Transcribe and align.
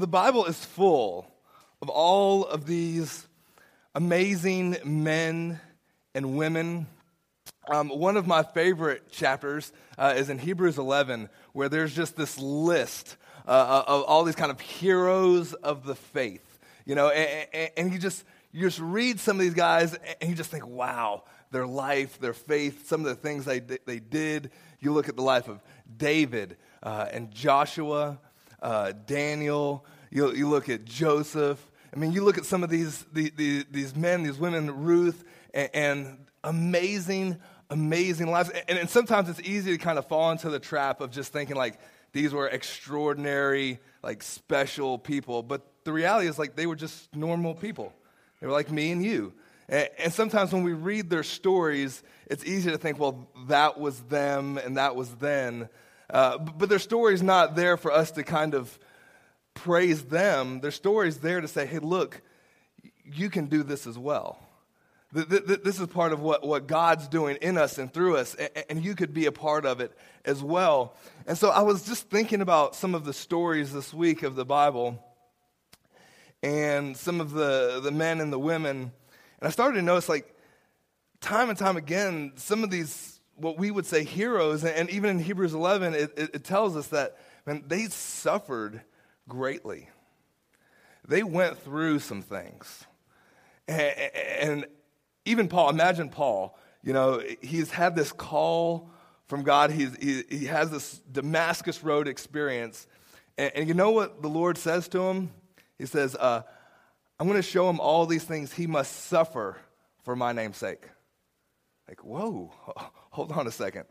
the 0.00 0.06
Bible 0.06 0.46
is 0.46 0.64
full 0.64 1.30
of 1.82 1.90
all 1.90 2.46
of 2.46 2.64
these 2.64 3.28
amazing 3.94 4.78
men 4.82 5.60
and 6.14 6.38
women. 6.38 6.86
Um, 7.70 7.90
one 7.90 8.16
of 8.16 8.26
my 8.26 8.42
favorite 8.42 9.12
chapters 9.12 9.72
uh, 9.98 10.14
is 10.16 10.30
in 10.30 10.38
Hebrews 10.38 10.78
11, 10.78 11.28
where 11.52 11.68
there's 11.68 11.94
just 11.94 12.16
this 12.16 12.38
list 12.38 13.18
uh, 13.46 13.50
uh, 13.50 13.84
of 13.86 14.04
all 14.04 14.24
these 14.24 14.34
kind 14.34 14.50
of 14.50 14.58
heroes 14.58 15.52
of 15.52 15.84
the 15.84 15.94
faith. 15.94 16.58
You 16.86 16.94
know, 16.94 17.10
and, 17.10 17.46
and, 17.52 17.70
and 17.76 17.92
you 17.92 17.98
just 17.98 18.24
you 18.52 18.62
just 18.62 18.80
read 18.80 19.20
some 19.20 19.36
of 19.36 19.42
these 19.42 19.54
guys, 19.54 19.96
and 20.20 20.30
you 20.30 20.34
just 20.34 20.50
think, 20.50 20.66
wow, 20.66 21.24
their 21.50 21.66
life, 21.66 22.18
their 22.20 22.32
faith, 22.32 22.88
some 22.88 23.00
of 23.02 23.06
the 23.06 23.16
things 23.16 23.44
they 23.44 23.60
they 23.60 23.98
did. 23.98 24.50
You 24.80 24.94
look 24.94 25.10
at 25.10 25.16
the 25.16 25.22
life 25.22 25.46
of 25.46 25.60
David 25.94 26.56
uh, 26.82 27.06
and 27.12 27.30
Joshua, 27.30 28.18
uh, 28.62 28.92
Daniel. 29.06 29.84
You, 30.10 30.32
you 30.32 30.48
look 30.48 30.68
at 30.68 30.84
Joseph. 30.84 31.64
I 31.94 31.98
mean, 31.98 32.12
you 32.12 32.24
look 32.24 32.38
at 32.38 32.44
some 32.44 32.62
of 32.62 32.70
these, 32.70 33.04
the, 33.12 33.30
the, 33.36 33.66
these 33.70 33.96
men, 33.96 34.22
these 34.22 34.38
women, 34.38 34.84
Ruth, 34.84 35.24
and, 35.52 35.70
and 35.74 36.26
amazing, 36.44 37.38
amazing 37.68 38.30
lives. 38.30 38.50
And, 38.68 38.78
and 38.78 38.90
sometimes 38.90 39.28
it's 39.28 39.40
easy 39.40 39.72
to 39.76 39.78
kind 39.78 39.98
of 39.98 40.06
fall 40.06 40.30
into 40.30 40.50
the 40.50 40.60
trap 40.60 41.00
of 41.00 41.10
just 41.10 41.32
thinking 41.32 41.56
like 41.56 41.78
these 42.12 42.32
were 42.32 42.48
extraordinary, 42.48 43.78
like 44.02 44.22
special 44.22 44.98
people. 44.98 45.42
But 45.42 45.66
the 45.84 45.92
reality 45.92 46.28
is 46.28 46.38
like 46.38 46.56
they 46.56 46.66
were 46.66 46.76
just 46.76 47.14
normal 47.14 47.54
people. 47.54 47.92
They 48.40 48.46
were 48.46 48.52
like 48.52 48.70
me 48.70 48.90
and 48.90 49.04
you. 49.04 49.32
And, 49.68 49.88
and 49.98 50.12
sometimes 50.12 50.52
when 50.52 50.62
we 50.62 50.72
read 50.72 51.10
their 51.10 51.22
stories, 51.22 52.02
it's 52.26 52.44
easy 52.44 52.70
to 52.70 52.78
think, 52.78 52.98
well, 52.98 53.28
that 53.48 53.78
was 53.78 54.00
them 54.02 54.58
and 54.58 54.76
that 54.76 54.96
was 54.96 55.14
then. 55.16 55.68
Uh, 56.10 56.38
but 56.38 56.68
their 56.68 56.78
story's 56.78 57.22
not 57.22 57.54
there 57.54 57.76
for 57.76 57.92
us 57.92 58.10
to 58.12 58.22
kind 58.22 58.54
of 58.54 58.78
praise 59.54 60.04
them. 60.04 60.60
Their 60.60 60.70
story's 60.70 61.18
there 61.18 61.40
to 61.40 61.48
say, 61.48 61.66
hey, 61.66 61.78
look, 61.78 62.20
you 63.04 63.30
can 63.30 63.46
do 63.46 63.62
this 63.62 63.86
as 63.86 63.98
well. 63.98 64.38
This 65.12 65.80
is 65.80 65.86
part 65.88 66.12
of 66.12 66.20
what, 66.20 66.46
what 66.46 66.68
God's 66.68 67.08
doing 67.08 67.36
in 67.42 67.58
us 67.58 67.78
and 67.78 67.92
through 67.92 68.16
us, 68.16 68.36
and 68.68 68.84
you 68.84 68.94
could 68.94 69.12
be 69.12 69.26
a 69.26 69.32
part 69.32 69.66
of 69.66 69.80
it 69.80 69.92
as 70.24 70.40
well. 70.40 70.94
And 71.26 71.36
so 71.36 71.50
I 71.50 71.62
was 71.62 71.84
just 71.84 72.08
thinking 72.10 72.40
about 72.40 72.76
some 72.76 72.94
of 72.94 73.04
the 73.04 73.12
stories 73.12 73.72
this 73.72 73.92
week 73.92 74.22
of 74.22 74.36
the 74.36 74.44
Bible 74.44 75.04
and 76.44 76.96
some 76.96 77.20
of 77.20 77.32
the, 77.32 77.80
the 77.82 77.90
men 77.90 78.20
and 78.20 78.32
the 78.32 78.38
women. 78.38 78.92
And 79.40 79.48
I 79.48 79.50
started 79.50 79.76
to 79.76 79.82
notice, 79.82 80.08
like, 80.08 80.32
time 81.20 81.50
and 81.50 81.58
time 81.58 81.76
again, 81.76 82.32
some 82.36 82.62
of 82.62 82.70
these 82.70 83.19
what 83.40 83.58
we 83.58 83.70
would 83.70 83.86
say 83.86 84.04
heroes, 84.04 84.64
and 84.64 84.90
even 84.90 85.10
in 85.10 85.18
Hebrews 85.18 85.54
11, 85.54 85.94
it, 85.94 86.00
it, 86.16 86.30
it 86.34 86.44
tells 86.44 86.76
us 86.76 86.88
that 86.88 87.16
man, 87.46 87.64
they 87.66 87.86
suffered 87.86 88.82
greatly. 89.28 89.88
They 91.06 91.22
went 91.22 91.58
through 91.58 92.00
some 92.00 92.22
things. 92.22 92.84
And, 93.66 93.80
and 94.40 94.66
even 95.24 95.48
Paul, 95.48 95.70
imagine 95.70 96.08
Paul, 96.08 96.58
you 96.82 96.92
know, 96.92 97.22
he's 97.40 97.70
had 97.70 97.96
this 97.96 98.12
call 98.12 98.90
from 99.26 99.42
God, 99.44 99.70
he's, 99.70 99.94
he, 99.96 100.24
he 100.28 100.46
has 100.46 100.70
this 100.70 100.98
Damascus 101.12 101.84
Road 101.84 102.08
experience. 102.08 102.86
And, 103.38 103.52
and, 103.54 103.68
you 103.68 103.74
know 103.74 103.92
what 103.92 104.22
the 104.22 104.28
Lord 104.28 104.58
says 104.58 104.88
to 104.88 105.02
him? 105.02 105.30
He 105.78 105.86
says, 105.86 106.16
uh, 106.16 106.42
I'm 107.18 107.28
going 107.28 107.38
to 107.38 107.48
show 107.48 107.70
him 107.70 107.78
all 107.78 108.06
these 108.06 108.24
things 108.24 108.52
he 108.52 108.66
must 108.66 109.06
suffer 109.06 109.56
for 110.02 110.16
my 110.16 110.32
name's 110.32 110.56
sake. 110.56 110.88
Like, 111.86 112.04
whoa, 112.04 112.52
hold 113.10 113.32
on 113.32 113.46
a 113.46 113.50
second. 113.50 113.84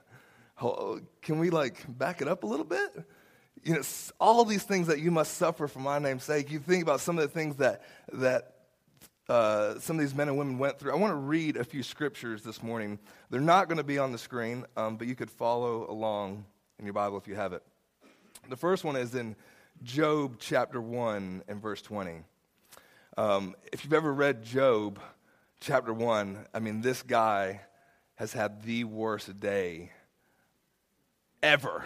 Can 1.22 1.40
we 1.40 1.50
like 1.50 1.86
back 1.88 2.22
it 2.22 2.28
up 2.28 2.44
a 2.44 2.48
little 2.48 2.66
bit? 2.66 3.06
You 3.64 3.76
know, 3.76 3.82
all 4.20 4.46
these 4.46 4.64
things 4.64 4.88
that 4.88 5.00
you 5.00 5.12
must 5.12 5.36
suffer 5.36 5.68
for 5.68 5.80
my 5.80 6.00
name's 6.00 6.24
sake. 6.24 6.52
You 6.52 6.60
think 6.60 6.84
about 6.84 7.02
some 7.02 7.18
of 7.18 7.22
the 7.22 7.30
things 7.30 7.58
that 7.58 7.84
that 8.14 8.56
uh, 9.30 9.80
some 9.80 9.98
of 9.98 10.02
these 10.02 10.16
men 10.16 10.28
and 10.28 10.38
women 10.38 10.58
went 10.58 10.80
through. 10.80 10.92
I 10.92 10.96
want 10.96 11.12
to 11.12 11.16
read 11.16 11.56
a 11.56 11.64
few 11.64 11.84
scriptures 11.84 12.42
this 12.44 12.64
morning. 12.64 12.98
They're 13.30 13.40
not 13.40 13.68
going 13.68 13.78
to 13.78 13.84
be 13.84 14.00
on 14.00 14.12
the 14.12 14.18
screen, 14.18 14.66
um, 14.76 14.98
but 14.98 15.08
you 15.08 15.16
could 15.16 15.30
follow 15.30 15.90
along 15.90 16.46
in 16.80 16.86
your 16.86 16.94
Bible 16.94 17.18
if 17.18 17.28
you 17.28 17.36
have 17.36 17.54
it. 17.54 17.62
The 18.50 18.58
first 18.58 18.84
one 18.84 18.96
is 18.96 19.14
in 19.14 19.36
Job 19.84 20.38
chapter 20.40 20.82
1 20.82 21.44
and 21.48 21.62
verse 21.62 21.82
20. 21.84 22.24
Um, 23.18 23.56
if 23.72 23.84
you've 23.84 23.94
ever 23.94 24.12
read 24.12 24.44
Job 24.44 25.00
chapter 25.60 25.94
1, 25.94 26.48
I 26.54 26.60
mean, 26.60 26.82
this 26.82 27.04
guy 27.04 27.62
has 28.20 28.34
had 28.34 28.64
the 28.64 28.84
worst 28.84 29.40
day 29.40 29.92
ever. 31.42 31.86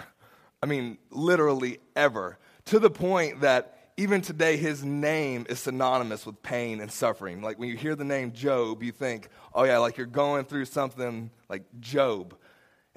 I 0.64 0.66
mean, 0.66 0.98
literally 1.12 1.78
ever. 1.96 2.40
To 2.66 2.80
the 2.80 2.90
point 2.90 3.42
that 3.42 3.92
even 3.98 4.24
today, 4.24 4.58
his 4.58 4.84
name 4.84 5.46
is 5.48 5.60
synonymous 5.60 6.26
with 6.26 6.42
pain 6.42 6.80
and 6.82 6.92
suffering. 6.92 7.44
Like 7.44 7.60
when 7.60 7.70
you 7.70 7.78
hear 7.78 7.96
the 7.96 8.04
name 8.04 8.32
Job, 8.32 8.82
you 8.82 8.92
think, 8.92 9.30
oh, 9.54 9.64
yeah, 9.64 9.78
like 9.78 9.96
you're 9.96 10.08
going 10.08 10.46
through 10.46 10.66
something 10.66 11.30
like 11.50 11.66
Job. 11.80 12.36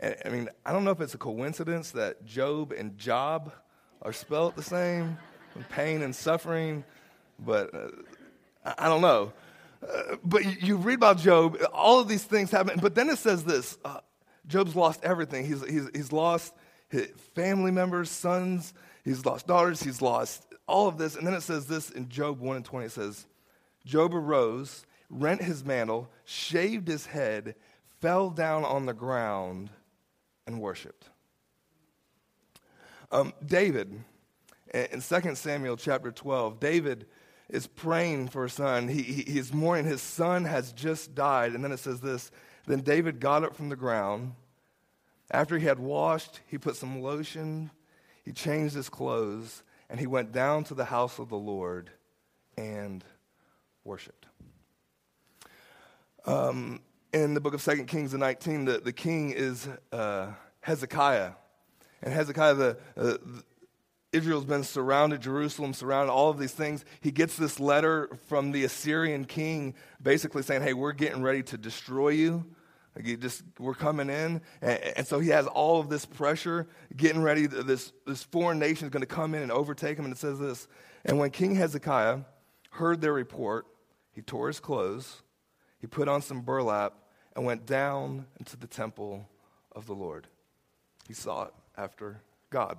I 0.03 0.31
mean, 0.31 0.49
I 0.65 0.73
don't 0.73 0.85
know 0.85 0.93
if 0.93 1.03
it's 1.03 1.15
a 1.15 1.19
coincidence 1.19 1.91
that 1.91 2.25
Job 2.25 2.73
and 2.73 2.97
Job 2.97 3.53
are 4.01 4.15
spelled 4.15 4.57
the 4.57 4.63
same, 4.63 5.19
pain 5.69 6.01
and 6.01 6.17
suffering, 6.17 6.85
but 7.39 7.75
uh, 7.75 8.73
I 8.79 8.89
don't 8.89 9.03
know 9.03 9.35
but 10.25 10.63
you 10.63 10.77
read 10.77 10.95
about 10.95 11.19
Job, 11.19 11.59
all 11.73 12.01
of 12.01 12.09
these 12.09 12.25
things 12.25 12.51
happen, 12.51 12.79
but 12.81 12.95
then 12.95 13.09
it 13.09 13.19
says 13.19 13.45
this 13.45 13.79
uh, 13.85 14.01
Job's 14.47 14.77
lost 14.77 15.03
everything. 15.03 15.47
He's, 15.47 15.65
he's, 15.69 15.89
he's 15.95 16.13
lost 16.13 16.55
his 16.89 17.09
family 17.35 17.71
members, 17.71 18.11
sons, 18.11 18.73
he's 19.05 19.25
lost 19.25 19.47
daughters, 19.47 19.83
he's 19.83 20.01
lost 20.01 20.47
all 20.67 20.89
of 20.89 20.99
this. 20.99 21.17
And 21.17 21.27
then 21.27 21.35
it 21.35 21.43
says 21.43 21.67
this 21.67 21.91
in 21.91 22.09
Job 22.09 22.41
1 22.41 22.57
and 22.57 22.65
20 22.65 22.87
it 22.87 22.93
says, 22.93 23.27
Job 23.85 24.15
arose, 24.15 24.87
rent 25.11 25.43
his 25.43 25.65
mantle, 25.65 26.11
shaved 26.25 26.89
his 26.89 27.07
head, 27.07 27.55
fell 28.01 28.31
down 28.31 28.65
on 28.65 28.87
the 28.87 28.95
ground, 28.95 29.71
and 30.47 30.61
worshiped. 30.61 31.09
Um, 33.11 33.33
David, 33.45 34.01
in 34.75 35.01
2 35.01 35.35
Samuel 35.35 35.77
chapter 35.77 36.11
12, 36.11 36.61
David 36.61 37.07
is 37.49 37.67
praying 37.67 38.29
for 38.29 38.45
a 38.45 38.51
son. 38.51 38.89
He, 38.89 39.03
he, 39.03 39.33
he's 39.33 39.53
mourning. 39.53 39.85
His 39.85 40.03
son 40.03 40.45
has 40.45 40.73
just 40.73 41.15
died. 41.15 41.53
And 41.53 41.63
then 41.63 41.73
it 41.73 41.79
says 41.79 42.01
this 42.01 42.31
Then 42.67 42.81
David 42.81 43.21
got 43.21 43.45
up 43.45 43.55
from 43.57 43.69
the 43.69 43.77
ground. 43.77 44.35
After 45.31 45.59
he 45.59 45.67
had 45.67 45.79
washed, 45.79 46.41
he 46.47 46.57
put 46.57 46.77
some 46.77 47.03
lotion, 47.03 47.71
he 48.25 48.33
changed 48.33 48.77
his 48.77 48.89
clothes, 48.89 49.65
and 49.91 49.99
he 49.99 50.07
went 50.07 50.31
down 50.31 50.63
to 50.65 50.75
the 50.75 50.85
house 50.85 51.19
of 51.19 51.29
the 51.29 51.37
Lord 51.37 51.91
and 52.57 53.05
worshiped. 53.83 54.27
Um, 56.27 56.81
in 57.13 57.35
the 57.35 57.41
book 57.41 57.55
of 57.55 57.65
2 57.65 57.85
Kings, 57.85 58.13
the 58.13 58.19
19, 58.19 58.65
the, 58.67 58.79
the 58.79 58.93
king 58.93 59.31
is 59.31 59.69
uh, 59.93 60.33
Hezekiah. 60.61 61.33
And 62.03 62.13
Hezekiah, 62.13 62.55
the, 62.55 62.79
uh, 62.97 63.17
Israel's 64.13 64.45
been 64.45 64.65
surrounded, 64.65 65.21
Jerusalem 65.21 65.75
surrounded, 65.75 66.13
all 66.13 66.31
of 66.31 66.39
these 66.39 66.53
things. 66.53 66.85
He 67.01 67.11
gets 67.11 67.37
this 67.37 67.61
letter 67.61 68.09
from 68.29 68.53
the 68.53 68.65
Assyrian 68.65 69.25
king 69.25 69.75
basically 70.03 70.43
saying, 70.43 70.63
Hey, 70.63 70.73
we're 70.73 70.93
getting 70.93 71.23
ready 71.23 71.43
to 71.45 71.59
destroy 71.59 72.11
you. 72.11 72.45
Like 72.95 73.07
you 73.07 73.19
just 73.19 73.43
we're 73.59 73.75
coming 73.75 74.09
in. 74.09 74.41
And, 74.63 74.79
and, 74.97 75.07
so 75.07 75.21
he 75.21 75.29
has 75.29 75.47
all 75.47 75.81
of 75.81 75.91
this 75.91 76.07
pressure, 76.07 76.67
getting 76.97 77.21
ready. 77.21 77.47
This, 77.47 77.93
this 78.07 78.23
foreign 78.23 78.59
nation 78.59 78.87
is 78.87 78.91
going 78.91 79.03
to 79.03 79.07
come 79.07 79.35
in 79.35 79.43
and 79.43 79.53
overtake 79.53 79.99
him. 79.99 80.07
And 80.07 80.15
it 80.15 80.19
says 80.19 80.39
this 80.39 80.67
And 81.05 81.19
when 81.19 81.31
King 81.31 81.55
Hezekiah 81.55 82.21
heard 82.71 83.03
their 83.03 83.13
report, 83.13 83.67
he 84.13 84.23
tore 84.23 84.47
his 84.47 84.61
clothes, 84.61 85.23
he 85.79 85.87
put 85.87 86.09
on 86.09 86.23
some 86.23 86.41
burlap, 86.41 86.95
and 87.35 87.45
went 87.45 87.67
down 87.67 88.27
into 88.39 88.57
the 88.57 88.67
temple 88.67 89.29
of 89.73 89.87
the 89.87 89.95
Lord. 89.95 90.27
He 91.07 91.13
sought 91.13 91.53
after 91.77 92.23
God 92.49 92.79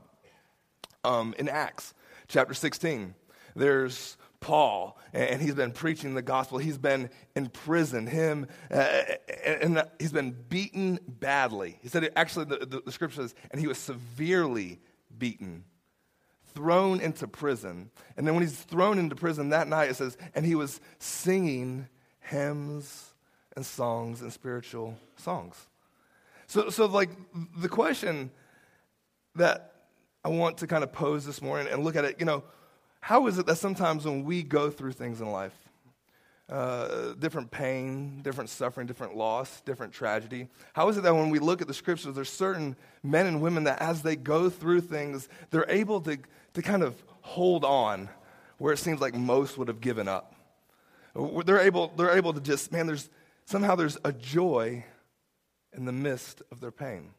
um, 1.04 1.34
in 1.38 1.50
Acts 1.50 1.94
chapter 2.28 2.54
16. 2.54 3.14
There's 3.56 4.18
Paul, 4.40 5.00
and 5.14 5.42
he's 5.42 5.56
been 5.56 5.72
preaching 5.72 6.14
the 6.14 6.22
gospel. 6.22 6.58
He's 6.58 6.78
been 6.78 7.10
in 7.36 7.48
prison. 7.48 8.06
Him, 8.06 8.48
uh, 8.70 9.02
and 9.46 9.84
he's 10.00 10.12
been 10.12 10.36
beaten 10.48 11.00
badly. 11.08 11.80
He 11.82 11.90
said, 11.90 12.12
actually, 12.16 12.46
the, 12.46 12.58
the, 12.58 12.82
the 12.86 12.92
scripture 12.92 13.24
says, 13.24 13.36
and 13.52 13.60
he 13.60 13.68
was 13.68 13.78
severely 13.78 14.80
beaten, 15.18 15.64
thrown 16.54 17.00
into 17.02 17.28
prison. 17.28 17.90
And 18.16 18.28
then 18.28 18.36
when 18.36 18.44
he's 18.44 18.58
thrown 18.58 19.00
into 19.00 19.16
prison 19.16 19.50
that 19.50 19.68
night, 19.68 19.90
it 19.90 19.96
says, 19.96 20.18
and 20.36 20.46
he 20.46 20.56
was 20.56 20.80
singing 21.00 21.88
hymns 22.20 23.14
and 23.56 23.66
songs 23.66 24.22
and 24.22 24.32
spiritual 24.32 24.98
songs. 25.16 25.56
So, 26.46 26.70
so 26.70 26.86
like 26.86 27.10
the 27.58 27.70
question 27.70 28.32
that 29.36 29.74
I 30.28 30.30
want 30.30 30.58
to 30.58 30.68
kind 30.68 30.84
of 30.84 30.92
pose 30.92 31.26
this 31.26 31.42
morning 31.42 31.72
and 31.72 31.86
look 31.86 31.96
at 31.96 32.04
it. 32.04 32.18
You 32.20 32.26
know, 32.26 32.44
how 33.00 33.28
is 33.28 33.38
it 33.38 33.46
that 33.46 33.56
sometimes 33.56 34.04
when 34.04 34.26
we 34.26 34.44
go 34.44 34.70
through 34.70 34.92
things 34.92 35.22
in 35.22 35.32
life, 35.32 35.54
uh, 36.50 37.14
different 37.14 37.50
pain, 37.50 38.20
different 38.24 38.50
suffering, 38.50 38.88
different 38.88 39.16
loss, 39.16 39.62
different 39.62 39.94
tragedy. 39.94 40.50
How 40.74 40.90
is 40.90 40.98
it 40.98 41.04
that 41.04 41.16
when 41.16 41.30
we 41.30 41.40
look 41.40 41.62
at 41.62 41.70
the 41.70 41.74
scriptures, 41.74 42.14
there's 42.14 42.30
certain 42.30 42.76
men 43.04 43.26
and 43.26 43.42
women 43.42 43.64
that 43.64 43.82
as 43.82 44.02
they 44.02 44.18
go 44.18 44.50
through 44.50 44.82
things, 44.82 45.30
they're 45.50 45.70
able 45.70 46.02
to, 46.02 46.18
to 46.56 46.62
kind 46.62 46.84
of 46.84 47.02
hold 47.22 47.64
on 47.64 48.10
where 48.58 48.74
it 48.74 48.80
seems 48.80 49.00
like 49.00 49.16
most 49.16 49.58
would 49.58 49.70
have 49.70 49.80
given 49.80 50.10
up. 50.10 50.36
They're 51.46 51.62
able, 51.62 51.94
they're 51.96 52.18
able 52.18 52.34
to 52.34 52.42
just, 52.42 52.74
man, 52.74 52.86
there's 52.86 53.10
somehow 53.46 53.76
there's 53.76 53.98
a 54.04 54.12
joy 54.12 54.84
in 55.72 55.86
the 55.86 55.94
midst 55.94 56.42
of 56.52 56.60
their 56.60 56.72
pain. 56.72 57.12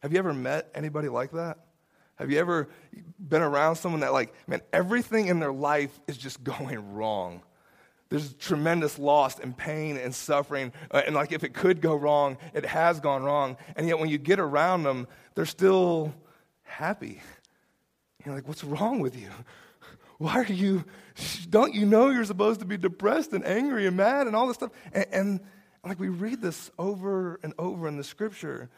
Have 0.00 0.12
you 0.12 0.18
ever 0.20 0.32
met 0.32 0.70
anybody 0.76 1.08
like 1.08 1.32
that? 1.32 1.58
Have 2.22 2.30
you 2.30 2.38
ever 2.38 2.68
been 3.18 3.42
around 3.42 3.74
someone 3.74 4.02
that, 4.02 4.12
like, 4.12 4.32
man, 4.46 4.60
everything 4.72 5.26
in 5.26 5.40
their 5.40 5.52
life 5.52 5.98
is 6.06 6.16
just 6.16 6.42
going 6.44 6.94
wrong? 6.94 7.42
There's 8.10 8.34
tremendous 8.34 8.96
loss 8.96 9.40
and 9.40 9.56
pain 9.56 9.96
and 9.96 10.14
suffering. 10.14 10.72
Uh, 10.90 11.02
and, 11.04 11.16
like, 11.16 11.32
if 11.32 11.42
it 11.42 11.52
could 11.52 11.80
go 11.80 11.96
wrong, 11.96 12.38
it 12.54 12.64
has 12.64 13.00
gone 13.00 13.24
wrong. 13.24 13.56
And 13.74 13.88
yet, 13.88 13.98
when 13.98 14.08
you 14.08 14.18
get 14.18 14.38
around 14.38 14.84
them, 14.84 15.08
they're 15.34 15.46
still 15.46 16.14
happy. 16.62 17.20
You're 18.24 18.36
like, 18.36 18.46
what's 18.46 18.62
wrong 18.62 19.00
with 19.00 19.20
you? 19.20 19.30
Why 20.18 20.36
are 20.36 20.44
you, 20.44 20.84
don't 21.50 21.74
you 21.74 21.86
know 21.86 22.10
you're 22.10 22.24
supposed 22.24 22.60
to 22.60 22.66
be 22.66 22.76
depressed 22.76 23.32
and 23.32 23.44
angry 23.44 23.88
and 23.88 23.96
mad 23.96 24.28
and 24.28 24.36
all 24.36 24.46
this 24.46 24.54
stuff? 24.54 24.70
And, 24.92 25.06
and 25.10 25.40
like 25.82 25.98
we 25.98 26.08
read 26.08 26.40
this 26.40 26.70
over 26.78 27.40
and 27.42 27.52
over 27.58 27.88
in 27.88 27.96
the 27.96 28.04
scripture. 28.04 28.70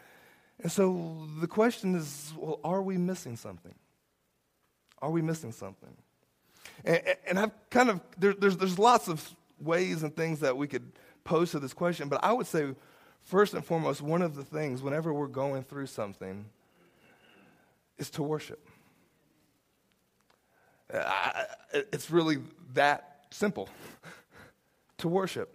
And 0.62 0.71
so 0.71 1.27
the 1.41 1.47
question 1.47 1.95
is 1.95 2.33
well, 2.37 2.61
are 2.65 2.83
we 2.83 2.97
missing 2.97 3.37
something? 3.37 3.75
Are 5.03 5.11
we 5.11 5.23
missing 5.23 5.53
something? 5.53 5.95
And, 6.85 7.03
and 7.27 7.39
I've 7.39 7.53
kind 7.71 7.91
of, 7.91 8.01
there, 8.19 8.35
there's, 8.35 8.56
there's 8.56 8.79
lots 8.79 9.09
of 9.09 9.35
ways 9.61 10.03
and 10.03 10.15
things 10.15 10.41
that 10.41 10.56
we 10.56 10.67
could 10.67 10.93
pose 11.25 11.51
to 11.53 11.59
this 11.59 11.73
question, 11.73 12.09
but 12.09 12.23
I 12.23 12.33
would 12.33 12.47
say, 12.47 12.75
first 13.23 13.55
and 13.55 13.65
foremost, 13.65 14.03
one 14.03 14.23
of 14.23 14.35
the 14.35 14.45
things 14.45 14.83
whenever 14.83 15.12
we're 15.12 15.27
going 15.27 15.62
through 15.62 15.87
something 15.87 16.45
is 17.99 18.11
to 18.11 18.23
worship. 18.23 18.67
Uh, 20.93 20.99
I, 20.99 21.47
it's 21.93 22.11
really 22.11 22.39
that 22.75 23.27
simple 23.31 23.69
to 24.99 25.09
worship. 25.09 25.54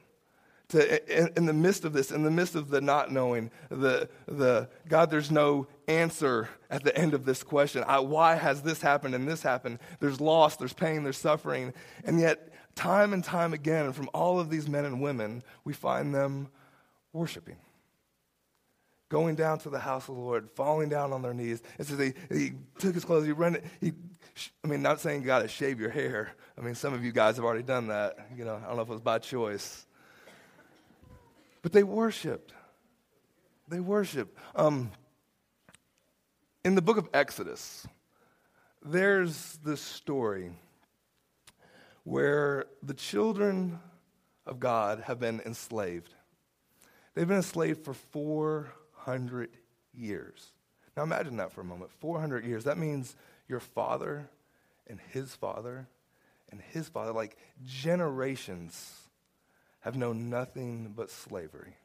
To, 0.70 1.20
in, 1.20 1.32
in, 1.36 1.46
the 1.48 1.54
midst 1.54 1.84
of 1.84 1.94
this, 1.94 2.12
in 2.12 2.24
the 2.24 2.30
midst 2.30 2.54
of 2.54 2.70
the 2.70 2.80
not 2.80 3.12
knowing, 3.12 3.50
the, 3.70 4.08
the 4.28 4.70
God, 4.88 5.10
there's 5.10 5.32
no 5.32 5.66
answer 5.88 6.48
at 6.70 6.84
the 6.84 6.96
end 6.96 7.16
of 7.16 7.26
this 7.26 7.42
question. 7.42 7.84
I, 7.88 8.00
why 8.00 8.36
has 8.36 8.62
this 8.62 8.80
happened 8.82 9.16
and 9.16 9.28
this 9.28 9.42
happened? 9.42 9.80
There's 10.00 10.22
loss, 10.22 10.58
there's 10.58 10.74
pain, 10.74 11.04
there's 11.04 11.18
suffering. 11.18 11.74
And 12.04 12.20
yet, 12.20 12.54
time 12.76 13.14
and 13.14 13.24
time 13.24 13.54
again, 13.54 13.92
from 13.94 14.10
all 14.14 14.40
of 14.40 14.52
these 14.52 14.70
men 14.70 14.86
and 14.86 15.02
women, 15.02 15.42
we 15.64 15.74
find 15.74 16.14
them 16.14 16.50
worshiping 17.14 17.58
going 19.10 19.36
down 19.36 19.58
to 19.58 19.70
the 19.70 19.80
house 19.80 20.08
of 20.08 20.16
the 20.16 20.22
Lord, 20.22 20.50
falling 20.52 20.88
down 20.88 21.12
on 21.12 21.22
their 21.22 21.34
knees. 21.34 21.62
It 21.78 21.88
says 21.88 22.00
he, 22.00 22.14
he 22.32 22.52
took 22.78 22.94
his 22.94 23.04
clothes, 23.04 23.26
he 23.26 23.32
ran 23.32 23.56
it, 23.56 23.66
he, 23.82 23.92
I 24.64 24.68
mean, 24.68 24.82
not 24.82 25.02
saying 25.02 25.22
you 25.22 25.28
got 25.28 25.42
to 25.42 25.48
shave 25.48 25.80
your 25.80 25.90
hair. 25.90 26.32
I 26.58 26.62
mean, 26.62 26.76
some 26.76 26.94
of 26.94 27.04
you 27.04 27.12
guys 27.12 27.36
have 27.36 27.46
already 27.46 27.64
done 27.64 27.88
that. 27.88 28.18
You 28.36 28.46
know, 28.46 28.56
I 28.56 28.68
don't 28.68 28.76
know 28.76 28.84
if 28.84 28.90
it 28.90 28.94
was 28.94 29.02
by 29.02 29.18
choice. 29.20 29.86
But 31.62 31.74
they 31.74 31.84
worshiped. 31.84 32.54
They 33.68 33.80
worshiped. 33.80 34.38
Um, 34.56 34.92
in 36.64 36.76
the 36.76 36.82
book 36.82 36.98
of 36.98 37.10
Exodus, 37.14 37.88
there's 38.84 39.60
this 39.64 39.82
story 39.82 40.52
where 42.04 42.66
the 42.82 42.94
children 42.94 43.80
of 44.46 44.60
God 44.60 45.04
have 45.06 45.20
been 45.20 45.42
enslaved. 45.46 46.14
They've 47.14 47.28
been 47.28 47.38
enslaved 47.38 47.84
for 47.84 47.94
400 47.94 49.50
years. 49.94 50.52
Now 50.96 51.04
imagine 51.04 51.38
that 51.38 51.52
for 51.52 51.62
a 51.62 51.66
moment 51.66 51.92
400 52.00 52.46
years. 52.46 52.64
That 52.64 52.78
means 52.78 53.16
your 53.48 53.60
father 53.60 54.30
and 54.88 55.00
his 55.12 55.36
father 55.36 55.88
and 56.52 56.62
his 56.74 56.90
father, 56.90 57.12
like 57.12 57.38
generations, 57.66 59.09
have 59.82 59.96
known 59.96 60.30
nothing 60.30 60.94
but 60.96 61.10
slavery. 61.10 61.76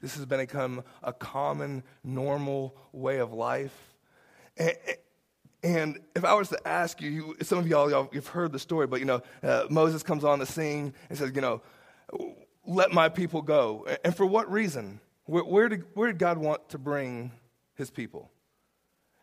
This 0.00 0.16
has 0.16 0.26
become 0.26 0.82
a 1.02 1.12
common, 1.12 1.84
normal 2.02 2.76
way 2.92 3.18
of 3.18 3.32
life. 3.32 3.94
And, 4.56 4.76
and 5.62 5.98
if 6.16 6.24
I 6.24 6.34
was 6.34 6.48
to 6.48 6.68
ask 6.68 7.00
you, 7.00 7.36
some 7.42 7.58
of 7.58 7.68
y'all, 7.68 7.88
y'all 7.88 8.10
you've 8.12 8.26
heard 8.26 8.50
the 8.50 8.58
story, 8.58 8.88
but 8.88 8.98
you 8.98 9.06
know, 9.06 9.22
uh, 9.44 9.64
Moses 9.70 10.02
comes 10.02 10.24
on 10.24 10.40
the 10.40 10.46
scene 10.46 10.92
and 11.08 11.16
says, 11.16 11.30
you 11.34 11.40
know, 11.40 11.62
let 12.66 12.92
my 12.92 13.08
people 13.08 13.42
go. 13.42 13.86
And 14.04 14.14
for 14.16 14.26
what 14.26 14.50
reason? 14.50 15.00
Where, 15.26 15.44
where, 15.44 15.68
did, 15.68 15.84
where 15.94 16.08
did 16.08 16.18
God 16.18 16.38
want 16.38 16.68
to 16.70 16.78
bring 16.78 17.30
his 17.74 17.90
people? 17.90 18.28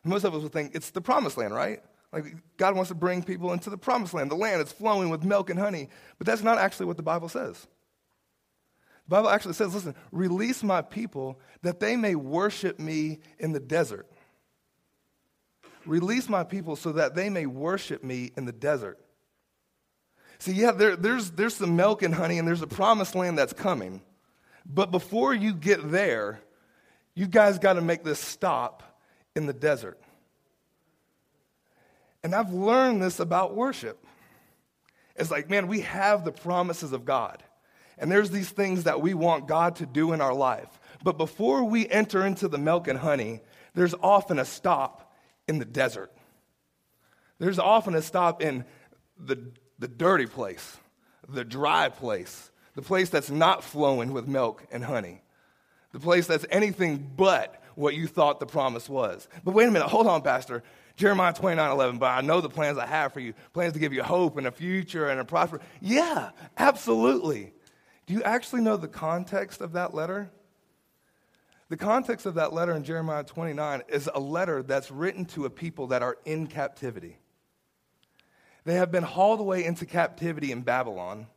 Most 0.05 0.23
of 0.23 0.33
us 0.33 0.41
would 0.41 0.53
think 0.53 0.75
it's 0.75 0.91
the 0.91 1.01
promised 1.01 1.37
land, 1.37 1.53
right? 1.53 1.83
Like 2.13 2.37
God 2.55 2.73
wants 2.75 2.87
to 2.87 2.95
bring 2.95 3.21
people 3.21 3.51
into 3.51 3.69
the 3.69 3.77
promised 3.77 4.13
land, 4.13 4.31
the 4.31 4.35
land 4.35 4.61
that's 4.61 4.71
flowing 4.71 5.09
with 5.09 5.25
milk 5.25 5.49
and 5.49 5.59
honey. 5.59 5.89
But 6.17 6.25
that's 6.25 6.41
not 6.41 6.57
actually 6.57 6.85
what 6.85 6.95
the 6.95 7.03
Bible 7.03 7.27
says. 7.27 7.67
Bible 9.09 9.29
actually 9.29 9.55
says, 9.55 9.73
listen, 9.73 9.95
release 10.11 10.61
my 10.61 10.83
people 10.83 11.39
that 11.63 11.79
they 11.79 11.95
may 11.95 12.13
worship 12.13 12.79
me 12.79 13.19
in 13.39 13.51
the 13.51 13.59
desert. 13.59 14.07
Release 15.85 16.29
my 16.29 16.43
people 16.43 16.75
so 16.75 16.91
that 16.91 17.15
they 17.15 17.29
may 17.29 17.47
worship 17.47 18.03
me 18.03 18.31
in 18.37 18.45
the 18.45 18.51
desert. 18.51 18.99
See, 20.37 20.53
yeah, 20.53 20.71
there, 20.71 20.95
there's, 20.95 21.31
there's 21.31 21.55
some 21.55 21.75
milk 21.75 22.03
and 22.03 22.13
honey, 22.13 22.37
and 22.37 22.47
there's 22.47 22.61
a 22.61 22.67
promised 22.67 23.15
land 23.15 23.37
that's 23.37 23.51
coming. 23.51 24.01
But 24.65 24.91
before 24.91 25.33
you 25.33 25.53
get 25.53 25.91
there, 25.91 26.39
you 27.15 27.25
guys 27.25 27.57
got 27.57 27.73
to 27.73 27.81
make 27.81 28.03
this 28.03 28.19
stop 28.19 28.83
in 29.35 29.47
the 29.47 29.53
desert. 29.53 29.99
And 32.23 32.35
I've 32.35 32.53
learned 32.53 33.01
this 33.01 33.19
about 33.19 33.55
worship. 33.55 34.05
It's 35.15 35.31
like, 35.31 35.49
man, 35.49 35.67
we 35.67 35.81
have 35.81 36.23
the 36.23 36.31
promises 36.31 36.93
of 36.93 37.05
God. 37.05 37.43
And 37.99 38.11
there's 38.11 38.31
these 38.31 38.49
things 38.49 38.85
that 38.85 39.01
we 39.01 39.13
want 39.13 39.47
God 39.47 39.75
to 39.77 39.85
do 39.85 40.13
in 40.13 40.21
our 40.21 40.33
life. 40.33 40.79
But 41.03 41.17
before 41.17 41.63
we 41.63 41.87
enter 41.87 42.25
into 42.25 42.47
the 42.47 42.57
milk 42.57 42.87
and 42.87 42.97
honey, 42.97 43.41
there's 43.73 43.93
often 44.01 44.39
a 44.39 44.45
stop 44.45 45.13
in 45.47 45.59
the 45.59 45.65
desert. 45.65 46.11
There's 47.39 47.59
often 47.59 47.95
a 47.95 48.01
stop 48.01 48.41
in 48.41 48.65
the, 49.17 49.51
the 49.77 49.87
dirty 49.87 50.25
place, 50.25 50.77
the 51.27 51.45
dry 51.45 51.89
place, 51.89 52.51
the 52.75 52.81
place 52.81 53.09
that's 53.09 53.29
not 53.29 53.63
flowing 53.63 54.13
with 54.13 54.27
milk 54.27 54.65
and 54.71 54.83
honey, 54.83 55.21
the 55.91 55.99
place 55.99 56.27
that's 56.27 56.45
anything 56.49 57.11
but 57.15 57.61
what 57.75 57.95
you 57.95 58.07
thought 58.07 58.39
the 58.39 58.45
promise 58.45 58.89
was. 58.89 59.27
But 59.43 59.53
wait 59.53 59.67
a 59.67 59.71
minute, 59.71 59.87
hold 59.87 60.07
on, 60.07 60.21
Pastor. 60.21 60.63
Jeremiah 60.97 61.31
29 61.31 61.71
11, 61.71 61.97
but 61.97 62.07
I 62.07 62.19
know 62.19 62.41
the 62.41 62.49
plans 62.49 62.77
I 62.77 62.85
have 62.85 63.13
for 63.13 63.21
you 63.21 63.33
plans 63.53 63.71
to 63.71 63.79
give 63.79 63.93
you 63.93 64.03
hope 64.03 64.37
and 64.37 64.45
a 64.45 64.51
future 64.51 65.07
and 65.07 65.21
a 65.21 65.23
prosper. 65.23 65.61
Yeah, 65.79 66.31
absolutely. 66.57 67.53
Do 68.09 68.15
you 68.15 68.23
actually 68.23 68.61
know 68.61 68.75
the 68.75 68.87
context 68.87 69.61
of 69.61 69.73
that 69.73 69.93
letter? 69.93 70.31
The 71.69 71.77
context 71.77 72.25
of 72.25 72.33
that 72.33 72.51
letter 72.51 72.73
in 72.73 72.83
Jeremiah 72.83 73.23
29 73.23 73.83
is 73.87 74.09
a 74.11 74.19
letter 74.19 74.63
that's 74.63 74.89
written 74.89 75.25
to 75.25 75.45
a 75.45 75.49
people 75.51 75.85
that 75.87 76.01
are 76.01 76.17
in 76.25 76.47
captivity. 76.47 77.19
They 78.65 78.73
have 78.73 78.91
been 78.91 79.03
hauled 79.03 79.41
away 79.41 79.63
into 79.63 79.85
captivity 79.85 80.51
in 80.51 80.63
Babylon. 80.63 81.27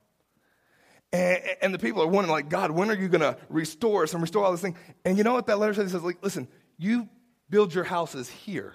And, 1.12 1.42
and 1.60 1.74
the 1.74 1.78
people 1.78 2.00
are 2.00 2.06
wondering, 2.06 2.32
like, 2.32 2.48
God, 2.48 2.70
when 2.70 2.88
are 2.88 2.96
you 2.96 3.08
going 3.08 3.20
to 3.20 3.36
restore 3.50 4.04
us 4.04 4.14
and 4.14 4.22
restore 4.22 4.46
all 4.46 4.52
this 4.52 4.62
thing? 4.62 4.76
And 5.04 5.18
you 5.18 5.24
know 5.24 5.34
what 5.34 5.48
that 5.48 5.58
letter 5.58 5.74
says? 5.74 5.88
It 5.88 5.90
says, 5.90 6.02
like, 6.02 6.22
listen, 6.22 6.48
you 6.78 7.06
build 7.50 7.74
your 7.74 7.84
houses 7.84 8.30
here. 8.30 8.72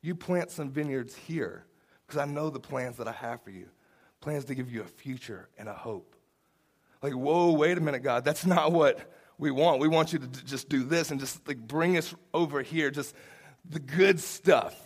You 0.00 0.14
plant 0.14 0.50
some 0.50 0.70
vineyards 0.70 1.14
here 1.14 1.66
because 2.06 2.18
I 2.18 2.24
know 2.24 2.48
the 2.48 2.58
plans 2.58 2.96
that 2.96 3.06
I 3.06 3.12
have 3.12 3.42
for 3.42 3.50
you 3.50 3.68
plans 4.22 4.46
to 4.46 4.54
give 4.54 4.72
you 4.72 4.80
a 4.80 4.86
future 4.86 5.50
and 5.58 5.68
a 5.68 5.74
hope. 5.74 6.16
Like, 7.02 7.14
whoa, 7.14 7.52
wait 7.52 7.76
a 7.76 7.80
minute, 7.80 8.02
God, 8.02 8.24
that's 8.24 8.46
not 8.46 8.72
what 8.72 9.12
we 9.38 9.50
want. 9.50 9.80
We 9.80 9.88
want 9.88 10.12
you 10.12 10.20
to 10.20 10.26
just 10.44 10.68
do 10.68 10.84
this 10.84 11.10
and 11.10 11.18
just 11.18 11.46
like 11.48 11.58
bring 11.58 11.96
us 11.96 12.14
over 12.32 12.62
here, 12.62 12.90
just 12.90 13.14
the 13.68 13.80
good 13.80 14.20
stuff. 14.20 14.76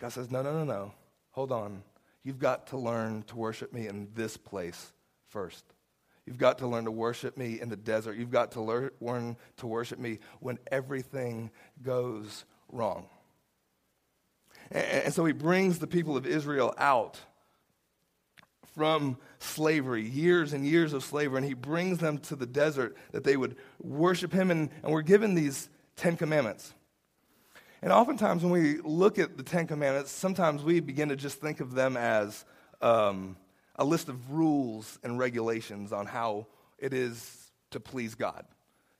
God 0.00 0.12
says, 0.12 0.30
no, 0.30 0.42
no, 0.42 0.52
no, 0.52 0.64
no. 0.64 0.92
Hold 1.30 1.52
on. 1.52 1.82
You've 2.24 2.38
got 2.38 2.66
to 2.68 2.76
learn 2.76 3.22
to 3.28 3.36
worship 3.36 3.72
me 3.72 3.86
in 3.86 4.08
this 4.14 4.36
place 4.36 4.92
first. 5.28 5.64
You've 6.26 6.38
got 6.38 6.58
to 6.58 6.66
learn 6.66 6.86
to 6.86 6.90
worship 6.90 7.36
me 7.36 7.60
in 7.60 7.68
the 7.68 7.76
desert. 7.76 8.16
You've 8.16 8.32
got 8.32 8.52
to 8.52 8.60
learn 8.60 9.36
to 9.58 9.66
worship 9.66 10.00
me 10.00 10.18
when 10.40 10.58
everything 10.72 11.52
goes 11.82 12.44
wrong. 12.72 13.06
And 14.72 15.14
so 15.14 15.24
he 15.24 15.32
brings 15.32 15.78
the 15.78 15.86
people 15.86 16.16
of 16.16 16.26
Israel 16.26 16.74
out 16.78 17.20
from 18.76 19.16
slavery, 19.38 20.06
years 20.06 20.52
and 20.52 20.66
years 20.66 20.92
of 20.92 21.02
slavery, 21.02 21.38
and 21.38 21.46
he 21.46 21.54
brings 21.54 21.98
them 21.98 22.18
to 22.18 22.36
the 22.36 22.46
desert 22.46 22.94
that 23.12 23.24
they 23.24 23.36
would 23.36 23.56
worship 23.80 24.32
him. 24.32 24.50
And, 24.50 24.68
and 24.82 24.92
we're 24.92 25.02
given 25.02 25.34
these 25.34 25.68
Ten 25.96 26.16
Commandments. 26.16 26.74
And 27.80 27.90
oftentimes, 27.90 28.42
when 28.42 28.52
we 28.52 28.78
look 28.82 29.18
at 29.18 29.36
the 29.36 29.42
Ten 29.42 29.66
Commandments, 29.66 30.10
sometimes 30.10 30.62
we 30.62 30.80
begin 30.80 31.08
to 31.08 31.16
just 31.16 31.40
think 31.40 31.60
of 31.60 31.74
them 31.74 31.96
as 31.96 32.44
um, 32.82 33.36
a 33.76 33.84
list 33.84 34.08
of 34.08 34.30
rules 34.30 34.98
and 35.02 35.18
regulations 35.18 35.92
on 35.92 36.06
how 36.06 36.46
it 36.78 36.92
is 36.92 37.50
to 37.70 37.80
please 37.80 38.14
God. 38.14 38.44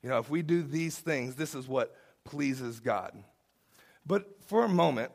You 0.02 0.08
know, 0.08 0.18
if 0.18 0.30
we 0.30 0.40
do 0.40 0.62
these 0.62 0.98
things, 0.98 1.34
this 1.34 1.54
is 1.54 1.68
what 1.68 1.94
pleases 2.24 2.80
God. 2.80 3.12
But 4.06 4.42
for 4.46 4.64
a 4.64 4.68
moment, 4.68 5.12